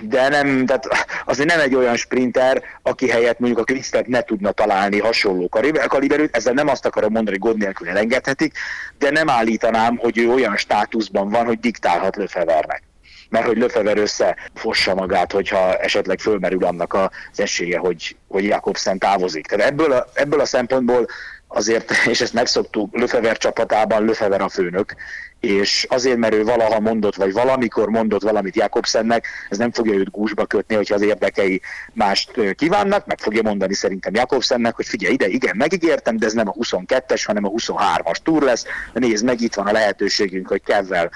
de 0.00 0.28
nem, 0.28 0.66
tehát 0.66 0.88
azért 1.24 1.48
nem 1.48 1.60
egy 1.60 1.74
olyan 1.74 1.96
sprinter, 1.96 2.62
aki 2.82 3.08
helyett 3.08 3.38
mondjuk 3.38 3.60
a 3.60 3.72
Quickstep 3.72 4.06
ne 4.06 4.22
tudna 4.22 4.50
találni 4.50 4.98
hasonló 4.98 5.48
kaliberűt, 5.88 6.36
ezzel 6.36 6.52
nem 6.52 6.68
azt 6.68 6.86
akarom 6.86 7.12
mondani, 7.12 7.36
hogy 7.38 7.48
gond 7.48 7.62
nélkül 7.62 7.88
elengedhetik, 7.88 8.58
de 8.98 9.10
nem 9.10 9.30
állítanám, 9.30 9.96
hogy 9.96 10.18
ő 10.18 10.30
olyan 10.30 10.56
státuszban 10.56 11.28
van, 11.28 11.46
hogy 11.46 11.60
diktálhat 11.60 12.16
Löfevernek 12.16 12.82
mert 13.28 13.46
hogy 13.46 13.56
Löfever 13.56 13.98
összefossa 13.98 14.94
magát, 14.94 15.32
hogyha 15.32 15.76
esetleg 15.76 16.18
fölmerül 16.18 16.64
annak 16.64 16.94
az 16.94 17.40
esélye, 17.40 17.78
hogy, 17.78 18.16
hogy 18.28 18.44
Jakobsen 18.44 18.98
távozik. 18.98 19.46
Tehát 19.46 19.66
ebből 19.66 19.92
a, 19.92 20.06
ebből 20.14 20.40
a 20.40 20.44
szempontból 20.44 21.06
azért, 21.48 21.92
és 22.06 22.20
ezt 22.20 22.32
megszoktuk, 22.32 22.96
Löfever 22.96 23.36
csapatában 23.36 24.04
Löfever 24.04 24.40
a 24.40 24.48
főnök, 24.48 24.94
és 25.40 25.86
azért, 25.88 26.16
mert 26.16 26.34
ő 26.34 26.44
valaha 26.44 26.80
mondott, 26.80 27.14
vagy 27.14 27.32
valamikor 27.32 27.88
mondott 27.88 28.22
valamit 28.22 28.56
Jakobsennek, 28.56 29.26
ez 29.50 29.58
nem 29.58 29.72
fogja 29.72 29.94
őt 29.94 30.10
gúzsba 30.10 30.46
kötni, 30.46 30.74
hogyha 30.74 30.94
az 30.94 31.02
érdekei 31.02 31.60
mást 31.92 32.54
kívánnak, 32.54 33.06
meg 33.06 33.18
fogja 33.18 33.42
mondani 33.42 33.74
szerintem 33.74 34.14
Jakobsennek, 34.14 34.74
hogy 34.74 34.86
figyelj 34.86 35.12
ide, 35.12 35.28
igen, 35.28 35.56
megígértem, 35.56 36.16
de 36.16 36.26
ez 36.26 36.32
nem 36.32 36.48
a 36.48 36.52
22-es, 36.52 37.22
hanem 37.26 37.44
a 37.44 37.48
23-as 37.48 38.16
túr 38.22 38.42
lesz, 38.42 38.64
nézd 38.92 39.24
meg, 39.24 39.40
itt 39.40 39.54
van 39.54 39.66
a 39.66 39.72
lehetőségünk, 39.72 40.48
hogy 40.48 40.62
kevvel 40.62 41.10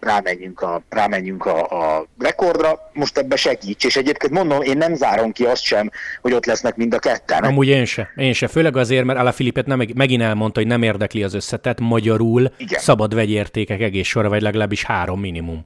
rámenjünk 0.00 0.60
a, 0.60 0.82
rámenjünk 0.88 1.46
a, 1.46 1.64
a 1.96 2.06
rekordra, 2.18 2.90
most 2.92 3.18
ebbe 3.18 3.36
segíts, 3.36 3.84
és 3.84 3.96
egyébként 3.96 4.32
mondom, 4.32 4.62
én 4.62 4.76
nem 4.76 4.94
zárom 4.94 5.32
ki 5.32 5.44
azt 5.44 5.62
sem, 5.62 5.90
hogy 6.20 6.32
ott 6.32 6.46
lesznek 6.46 6.76
mind 6.76 6.94
a 6.94 6.98
ketten. 6.98 7.42
Amúgy 7.42 7.68
én 7.68 7.84
se, 7.84 8.10
én 8.16 8.32
se, 8.32 8.46
főleg 8.46 8.76
azért, 8.76 9.04
mert 9.04 9.18
Ala 9.18 9.32
Filipet 9.32 9.66
nem, 9.66 9.82
megint 9.94 10.22
elmondta, 10.22 10.60
hogy 10.60 10.68
nem 10.68 10.82
érdekli 10.82 11.22
az 11.22 11.34
összetett, 11.34 11.80
magyarul 11.80 12.52
Igen. 12.56 12.80
szabad 12.80 13.14
vegyértékek 13.30 13.80
egész 13.80 14.06
sor, 14.06 14.28
vagy 14.28 14.42
legalábbis 14.42 14.84
három 14.84 15.20
minimum. 15.20 15.64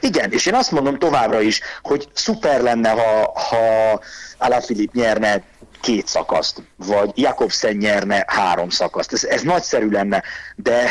Igen, 0.00 0.32
és 0.32 0.46
én 0.46 0.54
azt 0.54 0.70
mondom 0.70 0.98
továbbra 0.98 1.40
is, 1.40 1.60
hogy 1.82 2.08
szuper 2.12 2.60
lenne, 2.60 2.90
ha, 2.90 3.32
ha 3.34 4.00
Alaphilipp 4.38 4.92
nyerne 4.92 5.42
két 5.80 6.06
szakaszt, 6.06 6.62
vagy 6.76 7.10
Jakobsen 7.14 7.76
nyerne 7.76 8.24
három 8.26 8.68
szakaszt. 8.68 9.12
Ez, 9.12 9.24
ez 9.24 9.42
nagyszerű 9.42 9.88
lenne, 9.88 10.22
de 10.56 10.88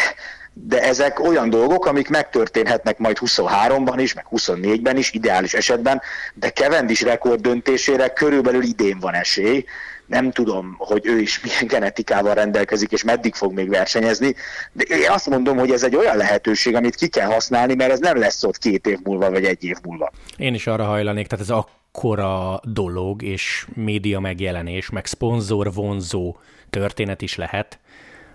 de 0.57 0.81
ezek 0.81 1.19
olyan 1.19 1.49
dolgok, 1.49 1.85
amik 1.85 2.09
megtörténhetnek 2.09 2.97
majd 2.97 3.17
23-ban 3.19 3.95
is, 3.97 4.13
meg 4.13 4.25
24-ben 4.31 4.97
is, 4.97 5.11
ideális 5.11 5.53
esetben, 5.53 6.01
de 6.33 6.49
Cavendish 6.51 7.03
rekord 7.03 7.41
döntésére 7.41 8.07
körülbelül 8.07 8.63
idén 8.63 8.99
van 8.99 9.13
esély. 9.13 9.65
Nem 10.07 10.31
tudom, 10.31 10.75
hogy 10.77 11.05
ő 11.05 11.19
is 11.19 11.41
milyen 11.41 11.67
genetikával 11.67 12.33
rendelkezik, 12.33 12.91
és 12.91 13.03
meddig 13.03 13.33
fog 13.33 13.53
még 13.53 13.69
versenyezni, 13.69 14.35
de 14.71 14.83
én 14.83 15.09
azt 15.09 15.29
mondom, 15.29 15.57
hogy 15.57 15.71
ez 15.71 15.83
egy 15.83 15.95
olyan 15.95 16.17
lehetőség, 16.17 16.75
amit 16.75 16.95
ki 16.95 17.07
kell 17.07 17.27
használni, 17.27 17.75
mert 17.75 17.91
ez 17.91 17.99
nem 17.99 18.17
lesz 18.17 18.43
ott 18.43 18.57
két 18.57 18.87
év 18.87 18.99
múlva, 19.03 19.31
vagy 19.31 19.43
egy 19.43 19.63
év 19.63 19.77
múlva. 19.83 20.11
Én 20.37 20.53
is 20.53 20.67
arra 20.67 20.83
hajlanék, 20.83 21.27
tehát 21.27 21.45
ez 21.45 21.55
akkora 21.55 22.59
dolog, 22.63 23.23
és 23.23 23.67
média 23.73 24.19
megjelenés, 24.19 24.89
meg 24.89 25.05
szponzor 25.05 25.73
vonzó 25.73 26.37
történet 26.69 27.21
is 27.21 27.35
lehet, 27.35 27.79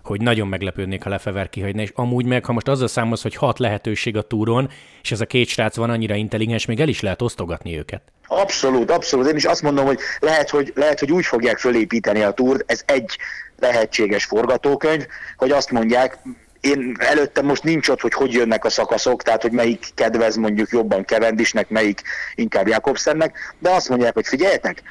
hogy 0.05 0.21
nagyon 0.21 0.49
meglepődnék, 0.49 1.03
ha 1.03 1.11
Lefever 1.11 1.49
kihagyna, 1.49 1.83
és 1.83 1.93
amúgy 1.95 2.25
meg, 2.25 2.45
ha 2.45 2.53
most 2.53 2.69
azzal 2.69 2.89
számolsz, 2.89 3.23
hogy 3.23 3.35
hat 3.35 3.59
lehetőség 3.59 4.17
a 4.17 4.23
túron, 4.23 4.71
és 5.03 5.13
ez 5.13 5.21
a 5.21 5.27
két 5.27 5.49
srác 5.49 5.77
van 5.77 5.91
annyira 5.91 6.15
intelligens, 6.15 6.67
még 6.67 6.81
el 6.81 6.89
is 6.89 7.01
lehet 7.01 7.23
osztogatni 7.23 7.79
őket. 7.79 8.03
Abszolút, 8.27 8.91
abszolút. 8.91 9.29
Én 9.29 9.37
is 9.37 9.45
azt 9.45 9.63
mondom, 9.63 9.85
hogy 9.85 9.99
lehet, 10.21 10.51
hogy, 10.51 10.73
lehet, 10.75 10.99
hogy 10.99 11.13
úgy 11.13 11.25
fogják 11.25 11.59
fölépíteni 11.59 12.23
a 12.23 12.31
túrt, 12.31 12.73
ez 12.73 12.83
egy 12.87 13.17
lehetséges 13.59 14.25
forgatókönyv, 14.25 15.07
hogy 15.37 15.51
azt 15.51 15.71
mondják, 15.71 16.19
én 16.61 16.97
előttem 16.99 17.45
most 17.45 17.63
nincs 17.65 17.89
ott, 17.89 18.01
hogy 18.01 18.13
hogy 18.13 18.33
jönnek 18.33 18.65
a 18.65 18.71
szakaszok, 18.71 19.23
tehát 19.23 19.43
hogy 19.43 19.53
melyik 19.53 19.87
kedvez 19.95 20.37
mondjuk 20.37 20.69
jobban 20.71 21.05
Kevendisnek, 21.05 21.69
melyik 21.69 22.03
inkább 22.35 22.69
Jakobsennek, 22.69 23.55
de 23.59 23.71
azt 23.71 23.89
mondják, 23.89 24.15
hogy 24.15 24.27
figyeljetek, 24.27 24.83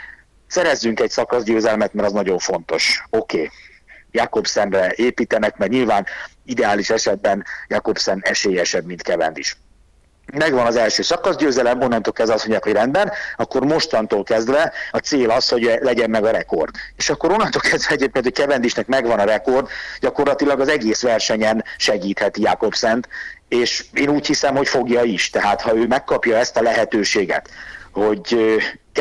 szerezzünk 0.48 1.00
egy 1.00 1.10
szakaszgyőzelmet, 1.10 1.94
mert 1.94 2.08
az 2.08 2.14
nagyon 2.14 2.40
fontos. 2.40 3.04
Oké, 3.10 3.38
okay 3.38 3.50
Jakobsenre 4.12 4.94
építenek, 4.96 5.58
mert 5.58 5.72
nyilván 5.72 6.06
ideális 6.46 6.90
esetben 6.90 7.46
Jakobsen 7.68 8.20
esélyesebb, 8.24 8.86
mint 8.86 9.02
Cavendish 9.02 9.56
megvan 10.34 10.66
az 10.66 10.76
első 10.76 11.02
szakaszgyőzelem, 11.02 11.82
onnantól 11.82 12.14
kezdve 12.14 12.34
azt 12.34 12.48
mondják, 12.48 12.64
hogy 12.64 12.82
rendben, 12.82 13.12
akkor 13.38 13.66
mostantól 13.66 14.24
kezdve 14.24 14.74
a 14.92 14.98
cél 14.98 15.30
az, 15.30 15.50
hogy 15.50 15.78
legyen 15.82 16.10
meg 16.10 16.26
a 16.26 16.32
rekord. 16.32 16.70
És 16.96 17.10
akkor 17.10 17.32
onnantól 17.32 17.62
kezdve 17.62 17.94
egyébként, 17.94 18.24
hogy 18.24 18.34
Kevendisnek 18.34 18.88
megvan 18.88 19.20
a 19.20 19.24
rekord, 19.24 19.68
gyakorlatilag 20.00 20.60
az 20.60 20.68
egész 20.68 21.02
versenyen 21.02 21.64
segítheti 21.78 22.42
Jakobsent, 22.42 23.08
és 23.48 23.86
én 23.94 24.10
úgy 24.10 24.28
hiszem, 24.28 24.56
hogy 24.56 24.68
fogja 24.68 25.04
is. 25.04 25.30
Tehát 25.30 25.62
ha 25.62 25.76
ő 25.76 25.88
megkapja 25.88 26.38
ezt 26.38 26.58
a 26.58 26.62
lehetőséget, 26.62 27.50
hogy 27.92 28.58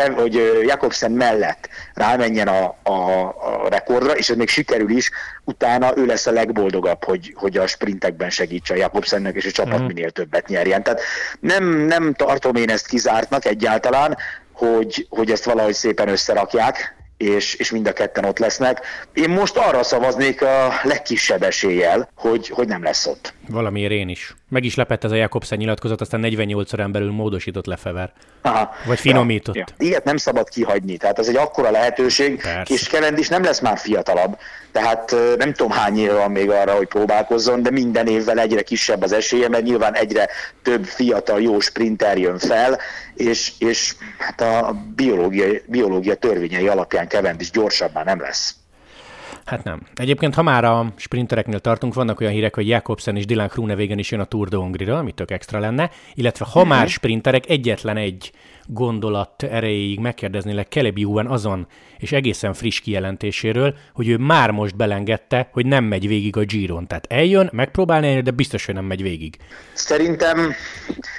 hogy 0.06 0.62
Jakobsen 0.66 1.12
mellett 1.12 1.68
rámenjen 1.94 2.48
a, 2.48 2.76
a, 2.82 3.22
a 3.28 3.68
rekordra, 3.68 4.16
és 4.16 4.30
ez 4.30 4.36
még 4.36 4.48
sikerül 4.48 4.90
is, 4.90 5.10
utána 5.44 5.96
ő 5.96 6.06
lesz 6.06 6.26
a 6.26 6.32
legboldogabb, 6.32 7.04
hogy, 7.04 7.34
hogy 7.36 7.56
a 7.56 7.66
sprintekben 7.66 8.30
segítse 8.30 8.74
a 8.74 8.76
Jakobsennek, 8.76 9.34
és 9.34 9.46
a 9.46 9.50
csapat 9.50 9.80
mm. 9.80 9.86
minél 9.86 10.10
többet 10.10 10.48
nyerjen. 10.48 10.82
Tehát 10.82 11.00
nem, 11.40 11.64
nem 11.64 12.14
tartom 12.14 12.54
én 12.54 12.70
ezt 12.70 12.86
kizártnak 12.86 13.44
egyáltalán, 13.44 14.16
hogy, 14.52 15.06
hogy 15.10 15.30
ezt 15.30 15.44
valahogy 15.44 15.74
szépen 15.74 16.08
összerakják, 16.08 16.96
és, 17.18 17.54
és 17.54 17.70
mind 17.70 17.86
a 17.86 17.92
ketten 17.92 18.24
ott 18.24 18.38
lesznek. 18.38 18.80
Én 19.12 19.30
most 19.30 19.56
arra 19.56 19.82
szavaznék 19.82 20.42
a 20.42 20.72
legkisebb 20.82 21.42
eséllyel, 21.42 22.08
hogy, 22.14 22.48
hogy 22.48 22.68
nem 22.68 22.82
lesz 22.82 23.06
ott. 23.06 23.34
Valamiért 23.48 23.92
én 23.92 24.08
is. 24.08 24.34
Meg 24.48 24.64
is 24.64 24.74
lepett 24.74 25.04
ez 25.04 25.10
a 25.10 25.14
Jakobsen 25.14 25.58
nyilatkozat, 25.58 26.00
aztán 26.00 26.20
48 26.20 26.72
órán 26.72 26.92
belül 26.92 27.10
módosított 27.10 27.66
Lefever. 27.66 28.12
Aha. 28.42 28.74
Vagy 28.86 28.98
finomított. 28.98 29.54
Ja, 29.54 29.64
ja. 29.78 29.86
Ilyet 29.86 30.04
nem 30.04 30.16
szabad 30.16 30.48
kihagyni, 30.48 30.96
tehát 30.96 31.18
ez 31.18 31.28
egy 31.28 31.36
akkora 31.36 31.70
lehetőség, 31.70 32.42
Persze. 32.42 32.74
és 32.74 32.88
Kelendis 32.88 33.28
nem 33.28 33.42
lesz 33.42 33.60
már 33.60 33.78
fiatalabb, 33.78 34.38
tehát 34.72 35.14
nem 35.38 35.52
tudom 35.52 35.72
hány 35.72 35.98
év 35.98 36.12
van 36.12 36.30
még 36.30 36.50
arra, 36.50 36.72
hogy 36.72 36.88
próbálkozzon, 36.88 37.62
de 37.62 37.70
minden 37.70 38.06
évvel 38.06 38.38
egyre 38.38 38.62
kisebb 38.62 39.02
az 39.02 39.12
esélye, 39.12 39.48
mert 39.48 39.64
nyilván 39.64 39.94
egyre 39.94 40.28
több 40.62 40.84
fiatal 40.84 41.42
jó 41.42 41.60
sprinter 41.60 42.18
jön 42.18 42.38
fel, 42.38 42.78
és, 43.18 43.52
és 43.58 43.94
hát 44.18 44.40
a 44.40 44.76
biológia, 44.94 45.46
biológia 45.66 46.14
törvényei 46.14 46.68
alapján 46.68 47.08
Cavendish 47.08 47.52
gyorsabb 47.52 48.04
nem 48.04 48.20
lesz. 48.20 48.54
Hát 49.44 49.64
nem. 49.64 49.80
Egyébként, 49.94 50.34
ha 50.34 50.42
már 50.42 50.64
a 50.64 50.92
sprintereknél 50.96 51.58
tartunk, 51.58 51.94
vannak 51.94 52.20
olyan 52.20 52.32
hírek, 52.32 52.54
hogy 52.54 52.68
Jakobsen 52.68 53.16
és 53.16 53.26
Dylan 53.26 53.46
Groenewegen 53.46 53.98
is 53.98 54.10
jön 54.10 54.20
a 54.20 54.24
Tour 54.24 54.48
de 54.48 54.56
Hongrie-ra, 54.56 54.98
ami 54.98 55.12
tök 55.12 55.30
extra 55.30 55.58
lenne, 55.58 55.90
illetve 56.14 56.46
ha 56.50 56.60
mm-hmm. 56.60 56.68
már 56.68 56.88
sprinterek, 56.88 57.48
egyetlen 57.48 57.96
egy 57.96 58.32
gondolat 58.66 59.42
erejéig 59.42 59.98
megkérdeznélek 59.98 60.68
Keleb 60.68 60.98
Juven 60.98 61.26
azon 61.26 61.66
és 61.98 62.12
egészen 62.12 62.54
friss 62.54 62.80
kijelentéséről, 62.80 63.74
hogy 63.92 64.08
ő 64.08 64.16
már 64.16 64.50
most 64.50 64.76
belengedte, 64.76 65.48
hogy 65.52 65.66
nem 65.66 65.84
megy 65.84 66.08
végig 66.08 66.36
a 66.36 66.44
Giron. 66.44 66.86
Tehát 66.86 67.06
eljön, 67.08 67.50
megpróbálni, 67.52 68.20
de 68.20 68.30
biztos, 68.30 68.66
hogy 68.66 68.74
nem 68.74 68.84
megy 68.84 69.02
végig. 69.02 69.36
Szerintem, 69.72 70.52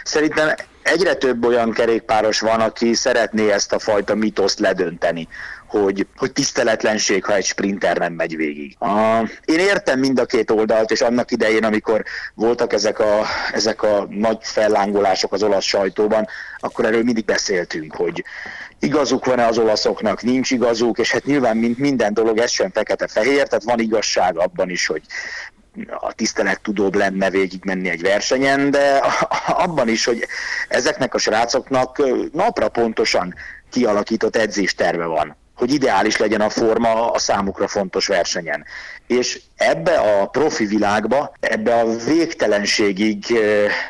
szerintem 0.03 0.49
egyre 0.89 1.13
több 1.13 1.45
olyan 1.45 1.71
kerékpáros 1.71 2.39
van, 2.39 2.59
aki 2.59 2.93
szeretné 2.93 3.51
ezt 3.51 3.73
a 3.73 3.79
fajta 3.79 4.15
mitoszt 4.15 4.59
ledönteni 4.59 5.27
hogy, 5.69 6.07
hogy 6.17 6.31
tiszteletlenség, 6.31 7.25
ha 7.25 7.35
egy 7.35 7.45
sprinter 7.45 7.97
nem 7.97 8.13
megy 8.13 8.35
végig. 8.35 8.75
A, 8.79 9.19
én 9.45 9.59
értem 9.59 9.99
mind 9.99 10.19
a 10.19 10.25
két 10.25 10.51
oldalt, 10.51 10.91
és 10.91 11.01
annak 11.01 11.31
idején, 11.31 11.63
amikor 11.63 12.03
voltak 12.33 12.73
ezek 12.73 12.99
a, 12.99 13.25
ezek 13.53 13.83
a 13.83 14.07
nagy 14.09 14.37
fellángolások 14.41 15.33
az 15.33 15.43
olasz 15.43 15.65
sajtóban, 15.65 16.27
akkor 16.59 16.85
erről 16.85 17.03
mindig 17.03 17.25
beszéltünk, 17.25 17.95
hogy 17.95 18.23
igazuk 18.79 19.25
van-e 19.25 19.45
az 19.45 19.57
olaszoknak, 19.57 20.21
nincs 20.21 20.51
igazuk, 20.51 20.97
és 20.97 21.11
hát 21.11 21.25
nyilván 21.25 21.57
mint 21.57 21.77
minden 21.77 22.13
dolog, 22.13 22.37
ez 22.37 22.51
sem 22.51 22.71
fekete-fehér, 22.71 23.47
tehát 23.47 23.63
van 23.63 23.79
igazság 23.79 24.37
abban 24.37 24.69
is, 24.69 24.85
hogy 24.87 25.01
a 25.99 26.13
tisztelet 26.13 26.61
tudóbb 26.61 26.95
lenne 26.95 27.29
végigmenni 27.29 27.89
egy 27.89 28.01
versenyen, 28.01 28.71
de 28.71 29.01
abban 29.65 29.87
is, 29.87 30.05
hogy 30.05 30.25
ezeknek 30.67 31.13
a 31.13 31.17
srácoknak 31.17 32.01
napra 32.31 32.69
pontosan 32.69 33.33
kialakított 33.69 34.35
edzésterve 34.35 35.05
van 35.05 35.38
hogy 35.59 35.73
ideális 35.73 36.17
legyen 36.17 36.41
a 36.41 36.49
forma 36.49 37.11
a 37.11 37.19
számukra 37.19 37.67
fontos 37.67 38.07
versenyen. 38.07 38.65
És 39.07 39.41
ebbe 39.55 39.97
a 39.99 40.25
profi 40.25 40.65
világba, 40.65 41.33
ebbe 41.39 41.75
a 41.75 41.95
végtelenségig 42.05 43.25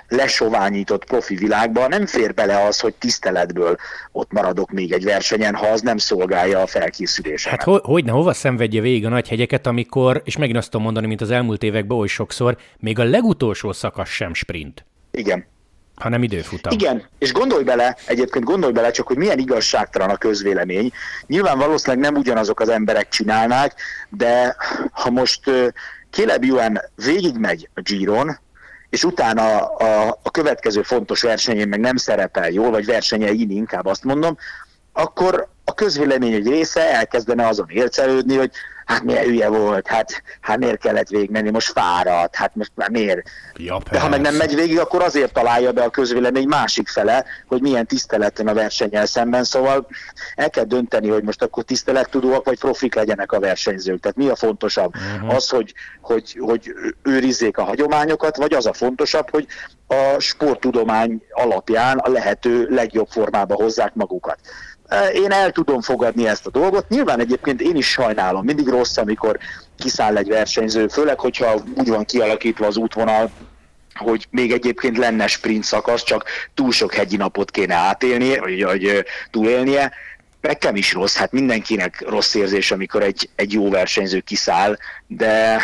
lesoványított 0.07 1.05
profi 1.05 1.35
világba 1.35 1.87
nem 1.87 2.05
fér 2.05 2.33
bele 2.33 2.65
az, 2.65 2.79
hogy 2.79 2.93
tiszteletből 2.93 3.75
ott 4.11 4.31
maradok 4.31 4.71
még 4.71 4.91
egy 4.91 5.03
versenyen, 5.03 5.55
ha 5.55 5.67
az 5.67 5.81
nem 5.81 5.97
szolgálja 5.97 6.61
a 6.61 6.67
felkészülésemet. 6.67 7.59
Hát 7.59 7.67
ho- 7.67 7.85
hogyne, 7.85 8.11
hova 8.11 8.33
szenvedje 8.33 8.81
végig 8.81 9.05
a 9.05 9.09
nagy 9.09 9.27
hegyeket, 9.27 9.67
amikor, 9.67 10.21
és 10.25 10.37
megint 10.37 10.57
azt 10.57 10.69
tudom 10.69 10.85
mondani, 10.85 11.07
mint 11.07 11.21
az 11.21 11.31
elmúlt 11.31 11.63
években 11.63 11.97
oly 11.97 12.07
sokszor, 12.07 12.57
még 12.77 12.99
a 12.99 13.03
legutolsó 13.03 13.71
szakasz 13.71 14.09
sem 14.09 14.33
sprint. 14.33 14.85
Igen, 15.11 15.45
hanem 15.99 16.23
időfutam. 16.23 16.73
Igen, 16.73 17.03
és 17.17 17.31
gondolj 17.31 17.63
bele, 17.63 17.97
egyébként 18.05 18.45
gondolj 18.45 18.73
bele 18.73 18.91
csak, 18.91 19.07
hogy 19.07 19.17
milyen 19.17 19.39
igazságtalan 19.39 20.09
a 20.09 20.17
közvélemény. 20.17 20.91
Nyilván 21.25 21.57
valószínűleg 21.57 22.11
nem 22.11 22.21
ugyanazok 22.21 22.59
az 22.59 22.69
emberek 22.69 23.09
csinálnák, 23.09 23.73
de 24.09 24.55
ha 24.91 25.09
most 25.09 25.41
Caleb 26.11 26.43
Ewan 26.43 26.79
végigmegy 26.95 27.69
a 27.73 27.81
Giron, 27.81 28.39
és 28.89 29.03
utána 29.03 29.65
a, 29.65 30.19
a 30.23 30.31
következő 30.31 30.81
fontos 30.81 31.21
versenyén 31.21 31.67
meg 31.67 31.79
nem 31.79 31.95
szerepel 31.95 32.49
jól, 32.49 32.69
vagy 32.69 32.85
versenyein 32.85 33.49
inkább 33.49 33.85
azt 33.85 34.03
mondom, 34.03 34.37
akkor 34.93 35.47
a 35.63 35.73
közvélemény 35.73 36.33
egy 36.33 36.47
része 36.47 36.93
elkezdene 36.93 37.47
azon 37.47 37.69
ércelődni, 37.69 38.35
hogy 38.35 38.51
hát 38.89 39.03
milyen 39.03 39.23
hülye 39.23 39.47
volt, 39.47 39.87
hát, 39.87 40.23
hát 40.41 40.57
miért 40.57 40.79
kellett 40.79 41.07
végigmenni, 41.07 41.49
most 41.49 41.71
fáradt, 41.71 42.35
hát 42.35 42.55
most 42.55 42.71
már 42.75 42.89
miért. 42.89 43.29
Ja, 43.55 43.77
De 43.91 43.99
ha 43.99 44.09
meg 44.09 44.21
nem 44.21 44.35
megy 44.35 44.55
végig, 44.55 44.79
akkor 44.79 45.01
azért 45.01 45.33
találja 45.33 45.71
be 45.71 45.83
a 45.83 45.89
közvélemény 45.89 46.47
másik 46.47 46.87
fele, 46.87 47.25
hogy 47.47 47.61
milyen 47.61 47.85
tiszteleten 47.85 48.47
a 48.47 48.53
versenyel 48.53 49.05
szemben, 49.05 49.43
szóval 49.43 49.87
el 50.35 50.49
kell 50.49 50.63
dönteni, 50.63 51.09
hogy 51.09 51.23
most 51.23 51.41
akkor 51.41 51.63
tisztelettudóak 51.63 52.45
vagy 52.45 52.59
profik 52.59 52.95
legyenek 52.95 53.31
a 53.31 53.39
versenyzők. 53.39 53.99
Tehát 53.99 54.17
mi 54.17 54.27
a 54.27 54.35
fontosabb? 54.35 54.95
Uh-huh. 54.95 55.35
Az, 55.35 55.49
hogy, 55.49 55.73
hogy, 56.01 56.37
hogy 56.39 56.73
őrizzék 57.03 57.57
a 57.57 57.63
hagyományokat, 57.63 58.37
vagy 58.37 58.53
az 58.53 58.65
a 58.65 58.73
fontosabb, 58.73 59.29
hogy 59.29 59.47
a 59.87 60.19
sporttudomány 60.19 61.21
alapján 61.31 61.97
a 61.97 62.09
lehető 62.09 62.67
legjobb 62.69 63.07
formába 63.09 63.55
hozzák 63.55 63.93
magukat. 63.93 64.39
Én 65.13 65.31
el 65.31 65.51
tudom 65.51 65.81
fogadni 65.81 66.27
ezt 66.27 66.45
a 66.45 66.49
dolgot. 66.49 66.89
Nyilván 66.89 67.19
egyébként 67.19 67.61
én 67.61 67.75
is 67.75 67.87
sajnálom. 67.89 68.45
Mindig 68.45 68.67
rossz, 68.67 68.97
amikor 68.97 69.37
kiszáll 69.77 70.17
egy 70.17 70.27
versenyző, 70.27 70.87
főleg, 70.87 71.19
hogyha 71.19 71.61
úgy 71.75 71.89
van 71.89 72.05
kialakítva 72.05 72.65
az 72.65 72.77
útvonal, 72.77 73.31
hogy 73.93 74.27
még 74.29 74.51
egyébként 74.51 74.97
lenne 74.97 75.27
sprint 75.27 75.63
szakasz, 75.63 76.03
csak 76.03 76.23
túl 76.53 76.71
sok 76.71 76.93
hegyi 76.93 77.15
napot 77.15 77.51
kéne 77.51 77.75
átélnie, 77.75 78.39
vagy, 78.39 78.63
vagy 78.63 79.05
túlélnie. 79.31 79.91
Nekem 80.41 80.75
is 80.75 80.93
rossz, 80.93 81.15
hát 81.15 81.31
mindenkinek 81.31 82.03
rossz 82.07 82.33
érzés, 82.33 82.71
amikor 82.71 83.03
egy, 83.03 83.29
egy 83.35 83.53
jó 83.53 83.69
versenyző 83.69 84.19
kiszáll, 84.19 84.77
de 85.07 85.61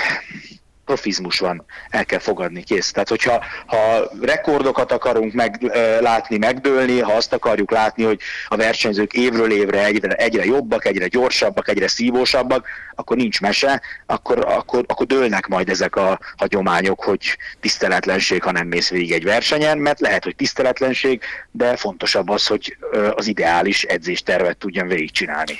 profizmus 0.85 1.39
van, 1.39 1.65
el 1.89 2.05
kell 2.05 2.19
fogadni, 2.19 2.63
kész. 2.63 2.91
Tehát, 2.91 3.09
hogyha 3.09 3.43
ha 3.65 4.11
rekordokat 4.21 4.91
akarunk 4.91 5.33
meg, 5.33 5.71
látni, 5.99 6.37
megdőlni, 6.37 6.99
ha 6.99 7.13
azt 7.13 7.33
akarjuk 7.33 7.71
látni, 7.71 8.03
hogy 8.03 8.19
a 8.47 8.55
versenyzők 8.55 9.13
évről 9.13 9.51
évre 9.51 9.85
egyre, 9.85 10.13
egyre 10.13 10.45
jobbak, 10.45 10.85
egyre 10.85 11.07
gyorsabbak, 11.07 11.67
egyre 11.67 11.87
szívósabbak, 11.87 12.67
akkor 12.95 13.17
nincs 13.17 13.41
mese, 13.41 13.81
akkor, 14.05 14.45
akkor, 14.47 14.83
akkor 14.87 15.05
dőlnek 15.05 15.47
majd 15.47 15.69
ezek 15.69 15.95
a 15.95 16.19
hagyományok, 16.37 17.03
hogy 17.03 17.37
tiszteletlenség, 17.59 18.43
ha 18.43 18.51
nem 18.51 18.67
mész 18.67 18.89
végig 18.89 19.11
egy 19.11 19.23
versenyen, 19.23 19.77
mert 19.77 19.99
lehet, 19.99 20.23
hogy 20.23 20.35
tiszteletlenség, 20.35 21.21
de 21.51 21.75
fontosabb 21.75 22.29
az, 22.29 22.47
hogy 22.47 22.77
az 23.15 23.27
ideális 23.27 23.83
edzéstervet 23.83 24.57
tudjon 24.57 24.87
végigcsinálni. 24.87 25.59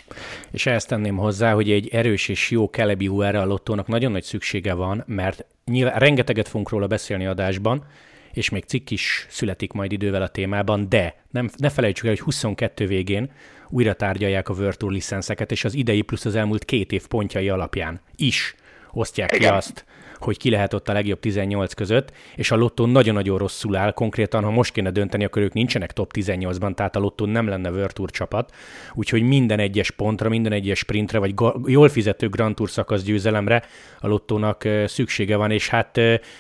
És 0.52 0.66
ezt 0.66 0.88
tenném 0.88 1.18
hozzá, 1.18 1.54
hogy 1.54 1.72
egy 1.72 1.90
erős 1.92 2.28
és 2.28 2.50
jó 2.50 2.70
Kelebi 2.70 3.08
a 3.08 3.46
lottónak 3.46 3.88
nagyon 3.88 4.12
nagy 4.12 4.24
szüksége 4.24 4.74
van, 4.74 5.04
mert 5.16 5.46
nyilván 5.66 6.00
rengeteget 6.00 6.48
fogunk 6.48 6.70
róla 6.70 6.88
beszélni 6.88 7.26
adásban, 7.26 7.86
és 8.34 8.50
még 8.50 8.64
cikk 8.64 8.90
is 8.90 9.26
születik 9.30 9.72
majd 9.72 9.92
idővel 9.92 10.22
a 10.22 10.28
témában, 10.28 10.90
de 10.90 11.16
nem, 11.32 11.50
ne 11.58 11.70
felejtsük 11.70 12.06
el, 12.06 12.12
hogy 12.12 12.20
22 12.20 12.88
végén 12.88 13.32
újra 13.70 13.94
tárgyalják 13.94 14.50
a 14.50 14.54
World 14.54 14.78
Tour 14.78 14.92
licenszeket, 14.92 15.52
és 15.52 15.64
az 15.64 15.74
idei 15.74 16.02
plusz 16.02 16.26
az 16.26 16.36
elmúlt 16.36 16.66
két 16.66 16.92
év 16.92 17.08
pontjai 17.08 17.50
alapján 17.50 18.02
is 18.16 18.56
osztják 18.92 19.36
Igen. 19.36 19.50
ki 19.50 19.56
azt, 19.56 19.86
hogy 20.26 20.38
ki 20.38 20.50
lehet 20.50 20.74
ott 20.74 20.90
a 20.90 20.94
legjobb 20.94 21.20
18 21.20 21.74
között, 21.74 22.12
és 22.36 22.52
a 22.52 22.56
lottó 22.56 22.86
nagyon-nagyon 22.86 23.38
rosszul 23.38 23.76
áll, 23.76 23.92
konkrétan 23.92 24.44
ha 24.44 24.52
most 24.52 24.72
kéne 24.72 24.92
dönteni, 24.92 25.24
akkor 25.26 25.42
ők 25.42 25.54
nincsenek 25.54 25.92
top 25.92 26.12
18-ban, 26.16 26.74
tehát 26.74 26.96
a 26.96 27.00
lottó 27.00 27.26
nem 27.26 27.48
lenne 27.48 27.70
World 27.70 27.94
Tour 27.94 28.10
csapat, 28.10 28.52
úgyhogy 28.94 29.22
minden 29.22 29.60
egyes 29.60 29.92
pontra, 29.92 30.30
minden 30.30 30.52
egyes 30.52 30.78
sprintre, 30.78 31.20
vagy 31.20 31.34
jól 31.66 31.90
fizető 31.90 32.30
Grand 32.30 32.56
Tour 32.56 32.70
szakasz 32.70 33.04
győzelemre 33.04 33.64
a 34.00 34.08
lottónak 34.08 34.64
szüksége 34.86 35.36
van, 35.36 35.52
és 35.52 35.70
hát 35.70 36.00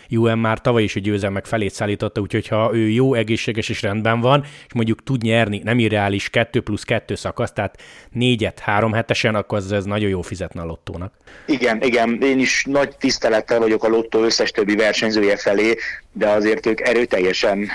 UM 0.09 0.39
már 0.39 0.61
tavaly 0.61 0.83
is 0.83 0.95
a 0.95 0.99
győzelmek 0.99 1.45
felét 1.45 1.73
szállította, 1.73 2.21
úgyhogy 2.21 2.47
ha 2.47 2.69
ő 2.73 2.89
jó, 2.89 3.13
egészséges 3.13 3.69
és 3.69 3.81
rendben 3.81 4.19
van, 4.19 4.43
és 4.43 4.73
mondjuk 4.73 5.03
tud 5.03 5.21
nyerni, 5.21 5.61
nem 5.63 5.79
irreális 5.79 6.29
2 6.29 6.61
plusz 6.61 6.83
2 6.83 7.15
szakasz, 7.15 7.51
tehát 7.53 7.81
négyet 8.11 8.59
három 8.59 8.93
hetesen, 8.93 9.35
akkor 9.35 9.57
ez, 9.57 9.85
nagyon 9.85 10.09
jó 10.09 10.21
fizetne 10.21 10.61
a 10.61 10.65
lottónak. 10.65 11.13
Igen, 11.47 11.81
igen, 11.81 12.21
én 12.21 12.39
is 12.39 12.65
nagy 12.65 12.97
tisztelettel 12.97 13.59
vagyok 13.59 13.74
a 13.83 13.87
lottó 13.87 14.23
összes 14.23 14.51
többi 14.51 14.75
versenyzője 14.75 15.37
felé, 15.37 15.75
de 16.11 16.29
azért 16.29 16.65
ők 16.65 16.81
erőteljesen 16.81 17.67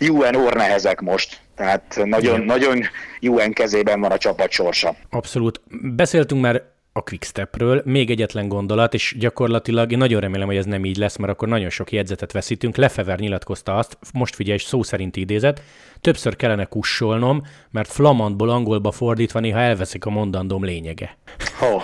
UN 0.00 0.34
ornehezek 0.34 1.00
most. 1.00 1.38
Tehát 1.56 2.00
nagyon, 2.04 2.40
nagyon 2.40 2.82
UN 3.20 3.52
kezében 3.52 4.00
van 4.00 4.10
a 4.10 4.18
csapat 4.18 4.50
sorsa. 4.50 4.96
Abszolút. 5.10 5.60
Beszéltünk 5.82 6.40
már 6.40 6.62
a 6.96 7.00
Quickstepről. 7.00 7.82
Még 7.84 8.10
egyetlen 8.10 8.48
gondolat, 8.48 8.94
és 8.94 9.16
gyakorlatilag 9.18 9.92
én 9.92 9.98
nagyon 9.98 10.20
remélem, 10.20 10.46
hogy 10.46 10.56
ez 10.56 10.64
nem 10.64 10.84
így 10.84 10.96
lesz, 10.96 11.16
mert 11.16 11.32
akkor 11.32 11.48
nagyon 11.48 11.70
sok 11.70 11.92
jegyzetet 11.92 12.32
veszítünk. 12.32 12.76
Lefever 12.76 13.18
nyilatkozta 13.18 13.76
azt, 13.76 13.98
most 14.12 14.34
figyelj, 14.34 14.58
szó 14.58 14.82
szerint 14.82 15.16
idézet, 15.16 15.62
többször 16.00 16.36
kellene 16.36 16.64
kussolnom, 16.64 17.42
mert 17.70 17.92
flamandból 17.92 18.48
angolba 18.48 18.90
fordítva 18.90 19.40
néha 19.40 19.58
elveszik 19.58 20.04
a 20.04 20.10
mondandóm 20.10 20.64
lényege. 20.64 21.16
Oh. 21.60 21.82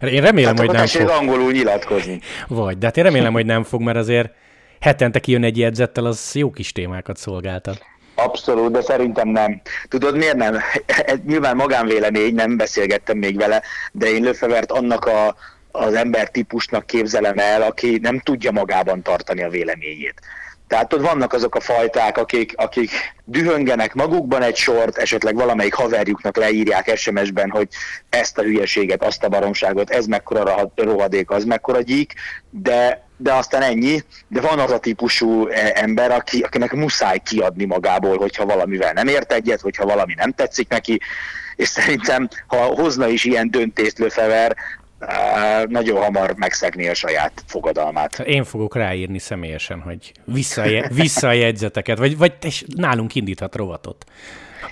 Én 0.12 0.20
remélem, 0.20 0.56
hát, 0.56 0.66
hogy 0.66 0.74
nem 0.74 0.86
fog. 0.86 1.08
angolul 1.08 1.52
nyilatkozni. 1.52 2.20
Vagy, 2.48 2.78
de 2.78 2.86
hát 2.86 2.96
én 2.96 3.04
remélem, 3.04 3.32
hogy 3.32 3.46
nem 3.46 3.62
fog, 3.62 3.80
mert 3.80 3.96
azért 3.96 4.32
hetente 4.80 5.18
kijön 5.18 5.44
egy 5.44 5.58
jegyzettel, 5.58 6.04
az 6.04 6.34
jó 6.34 6.50
kis 6.50 6.72
témákat 6.72 7.16
szolgáltat. 7.16 7.84
Abszolút, 8.18 8.72
de 8.72 8.82
szerintem 8.82 9.28
nem. 9.28 9.60
Tudod, 9.88 10.16
miért 10.16 10.36
nem? 10.36 10.58
Nyilván 11.26 11.56
magánvélemény, 11.56 12.34
nem 12.34 12.56
beszélgettem 12.56 13.18
még 13.18 13.36
vele, 13.36 13.62
de 13.92 14.06
én 14.06 14.22
Löfevert 14.22 14.72
annak 14.72 15.04
a, 15.04 15.36
az 15.70 15.94
ember 15.94 16.30
típusnak 16.30 16.86
képzelem 16.86 17.38
el, 17.38 17.62
aki 17.62 17.98
nem 18.02 18.20
tudja 18.20 18.50
magában 18.50 19.02
tartani 19.02 19.42
a 19.42 19.48
véleményét. 19.48 20.20
Tehát 20.68 20.92
ott 20.92 21.06
vannak 21.06 21.32
azok 21.32 21.54
a 21.54 21.60
fajták, 21.60 22.18
akik, 22.18 22.52
akik 22.56 22.90
dühöngenek 23.24 23.94
magukban 23.94 24.42
egy 24.42 24.56
sort, 24.56 24.96
esetleg 24.96 25.34
valamelyik 25.34 25.74
haverjuknak 25.74 26.36
leírják 26.36 26.96
SMS-ben, 26.96 27.50
hogy 27.50 27.68
ezt 28.08 28.38
a 28.38 28.42
hülyeséget, 28.42 29.04
azt 29.04 29.24
a 29.24 29.28
baromságot, 29.28 29.90
ez 29.90 30.06
mekkora 30.06 30.72
rohadék, 30.74 31.30
az 31.30 31.44
mekkora 31.44 31.80
gyík, 31.80 32.12
de, 32.50 33.05
de 33.16 33.32
aztán 33.32 33.62
ennyi. 33.62 34.02
De 34.28 34.40
van 34.40 34.58
az 34.58 34.70
a 34.70 34.78
típusú 34.78 35.46
e, 35.46 35.72
ember, 35.74 36.10
aki, 36.10 36.40
akinek 36.40 36.72
muszáj 36.72 37.18
kiadni 37.24 37.64
magából, 37.64 38.16
hogyha 38.16 38.46
valamivel 38.46 38.92
nem 38.92 39.08
ért 39.08 39.32
egyet, 39.32 39.60
hogyha 39.60 39.86
valami 39.86 40.14
nem 40.14 40.32
tetszik 40.32 40.68
neki, 40.68 41.00
és 41.56 41.68
szerintem, 41.68 42.28
ha 42.46 42.56
hozna 42.56 43.08
is 43.08 43.24
ilyen 43.24 43.50
döntést 43.50 43.98
Löfever, 43.98 44.56
nagyon 45.68 46.02
hamar 46.02 46.34
megszegni 46.36 46.88
a 46.88 46.94
saját 46.94 47.32
fogadalmát. 47.46 48.18
Én 48.18 48.44
fogok 48.44 48.74
ráírni 48.74 49.18
személyesen, 49.18 49.80
hogy 49.80 50.12
vissza, 50.24 50.64
vissza 50.88 51.28
a 51.28 51.32
jegyzeteket, 51.32 51.98
vagy, 51.98 52.16
vagy 52.16 52.32
nálunk 52.66 53.14
indíthat 53.14 53.54
rovatot. 53.54 54.04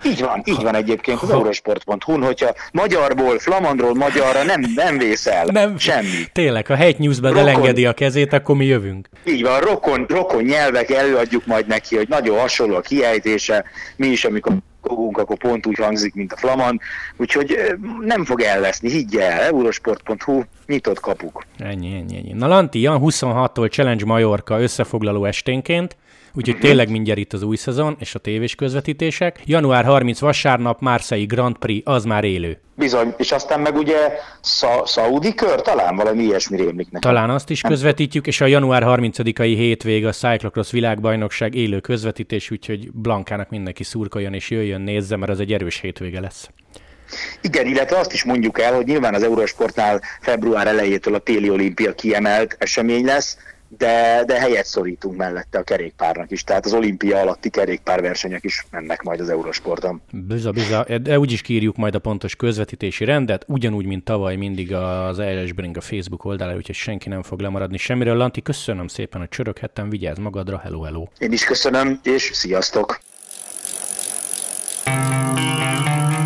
Így 0.05 0.21
van, 0.21 0.43
így 0.45 0.63
van 0.63 0.75
egyébként 0.75 1.23
az 1.23 1.31
eurosport.hu-n, 1.31 2.23
hogyha 2.23 2.55
magyarból, 2.73 3.39
flamandról 3.39 3.95
magyarra 3.95 4.43
nem, 4.43 4.65
nem 4.75 4.99
vészel, 4.99 5.45
nem, 5.45 5.79
semmi. 5.79 6.29
Tényleg, 6.33 6.67
ha 6.67 6.75
Hegy 6.75 6.99
Newsben 6.99 7.37
elengedi 7.37 7.87
a 7.87 7.93
kezét, 7.93 8.33
akkor 8.33 8.57
mi 8.57 8.65
jövünk. 8.65 9.09
Így 9.25 9.43
van, 9.43 9.61
rokon, 9.61 10.05
rokon 10.09 10.43
nyelvek 10.43 10.91
előadjuk 10.91 11.47
majd 11.47 11.67
neki, 11.67 11.97
hogy 11.97 12.09
nagyon 12.09 12.39
hasonló 12.39 12.75
a 12.75 12.81
kiejtése, 12.81 13.65
mi 13.97 14.07
is, 14.07 14.25
amikor 14.25 14.53
kogunk, 14.81 15.19
akkor 15.19 15.37
pont 15.37 15.67
úgy 15.67 15.79
hangzik, 15.79 16.15
mint 16.15 16.33
a 16.33 16.37
flamand, 16.37 16.81
úgyhogy 17.17 17.59
nem 18.01 18.25
fog 18.25 18.41
elveszni, 18.41 18.91
higgye 18.91 19.33
el, 19.33 19.41
eurosport.hu, 19.41 20.43
nyitott 20.67 21.01
kapuk. 21.01 21.45
Ennyi, 21.59 21.95
ennyi, 21.97 22.17
ennyi. 22.17 22.33
Na 22.33 22.47
Lanti, 22.47 22.81
Jan 22.81 23.01
26-tól 23.03 23.71
Challenge 23.71 24.05
Majorka 24.05 24.61
összefoglaló 24.61 25.25
esténként, 25.25 25.97
Úgyhogy 26.37 26.59
tényleg 26.59 26.91
mindjárt 26.91 27.19
itt 27.21 27.33
az 27.33 27.43
új 27.43 27.57
szezon 27.57 27.97
és 27.99 28.15
a 28.15 28.19
tévés 28.19 28.55
közvetítések. 28.55 29.41
Január 29.45 29.85
30 29.85 30.21
vasárnap 30.21 30.81
Marseille 30.81 31.25
Grand 31.25 31.57
Prix, 31.57 31.89
az 31.89 32.05
már 32.05 32.25
élő. 32.25 32.61
Bizony, 32.77 33.15
és 33.17 33.33
aztán 33.33 33.61
meg 33.61 33.77
ugye 33.77 33.97
Sza- 34.43 34.87
Szaudi 34.87 35.35
kör, 35.35 35.61
talán 35.61 35.97
valami 35.97 36.23
ilyesmi 36.23 36.57
rémlik 36.57 36.91
nekem. 36.91 37.13
Talán 37.13 37.31
azt 37.31 37.51
is 37.51 37.61
közvetítjük, 37.61 38.27
és 38.27 38.41
a 38.41 38.47
január 38.47 38.83
30-ai 38.87 39.55
hétvég 39.57 40.07
a 40.07 40.13
Cyclocross 40.13 40.71
világbajnokság 40.71 41.55
élő 41.55 41.81
közvetítés, 41.81 42.51
úgyhogy 42.51 42.93
Blankának 42.93 43.51
mindenki 43.51 43.85
szurkoljon 43.85 44.35
és 44.35 44.51
jöjjön, 44.51 44.81
nézze, 44.81 45.17
mert 45.17 45.33
az 45.33 45.41
egy 45.41 45.53
erős 45.53 45.81
hétvége 45.81 46.21
lesz. 46.21 46.49
Igen, 47.41 47.67
illetve 47.67 47.99
azt 47.99 48.13
is 48.13 48.25
mondjuk 48.25 48.61
el, 48.61 48.75
hogy 48.75 48.87
nyilván 48.87 49.15
az 49.15 49.23
Eurosportnál 49.23 50.01
február 50.21 50.67
elejétől 50.67 51.15
a 51.15 51.19
téli 51.19 51.51
olimpia 51.51 51.95
kiemelt 51.95 52.57
esemény 52.59 53.05
lesz, 53.05 53.37
de, 53.79 54.23
de 54.27 54.41
helyet 54.41 54.67
szorítunk 54.67 55.17
mellette 55.17 55.59
a 55.59 55.63
kerékpárnak 55.63 56.31
is. 56.31 56.45
Tehát 56.45 56.65
az 56.65 56.73
olimpia 56.73 57.19
alatti 57.19 57.51
kerékpárversenyek 57.51 58.45
is 58.45 58.67
mennek 58.71 59.03
majd 59.03 59.21
az 59.21 59.29
Eurosporton. 59.29 60.03
Biza, 60.13 60.51
biza. 60.51 60.85
E, 60.85 60.99
de 60.99 61.19
úgy 61.19 61.33
is 61.33 61.43
kírjuk 61.43 61.77
majd 61.77 61.95
a 61.95 61.99
pontos 61.99 62.37
közvetítési 62.37 63.05
rendet, 63.05 63.45
ugyanúgy, 63.49 63.87
mint 63.87 64.05
tavaly 64.05 64.37
mindig 64.37 64.75
az 64.75 65.21
RS 65.21 65.53
Bring 65.53 65.77
a 65.77 65.81
Facebook 65.81 66.25
oldalára, 66.25 66.57
úgyhogy 66.57 66.75
senki 66.75 67.09
nem 67.09 67.23
fog 67.23 67.41
lemaradni 67.41 67.77
semmiről. 67.77 68.17
Lanti, 68.17 68.43
köszönöm 68.43 68.87
szépen, 68.87 69.21
hogy 69.21 69.29
csöröghettem, 69.29 69.91
vigyázz 69.91 70.19
magadra, 70.19 70.59
hello, 70.59 70.83
hello. 70.83 71.07
Én 71.19 71.33
is 71.33 71.45
köszönöm, 71.45 72.01
és 72.03 72.31
sziasztok! 72.33 73.01
thank 74.87 76.19
you 76.19 76.24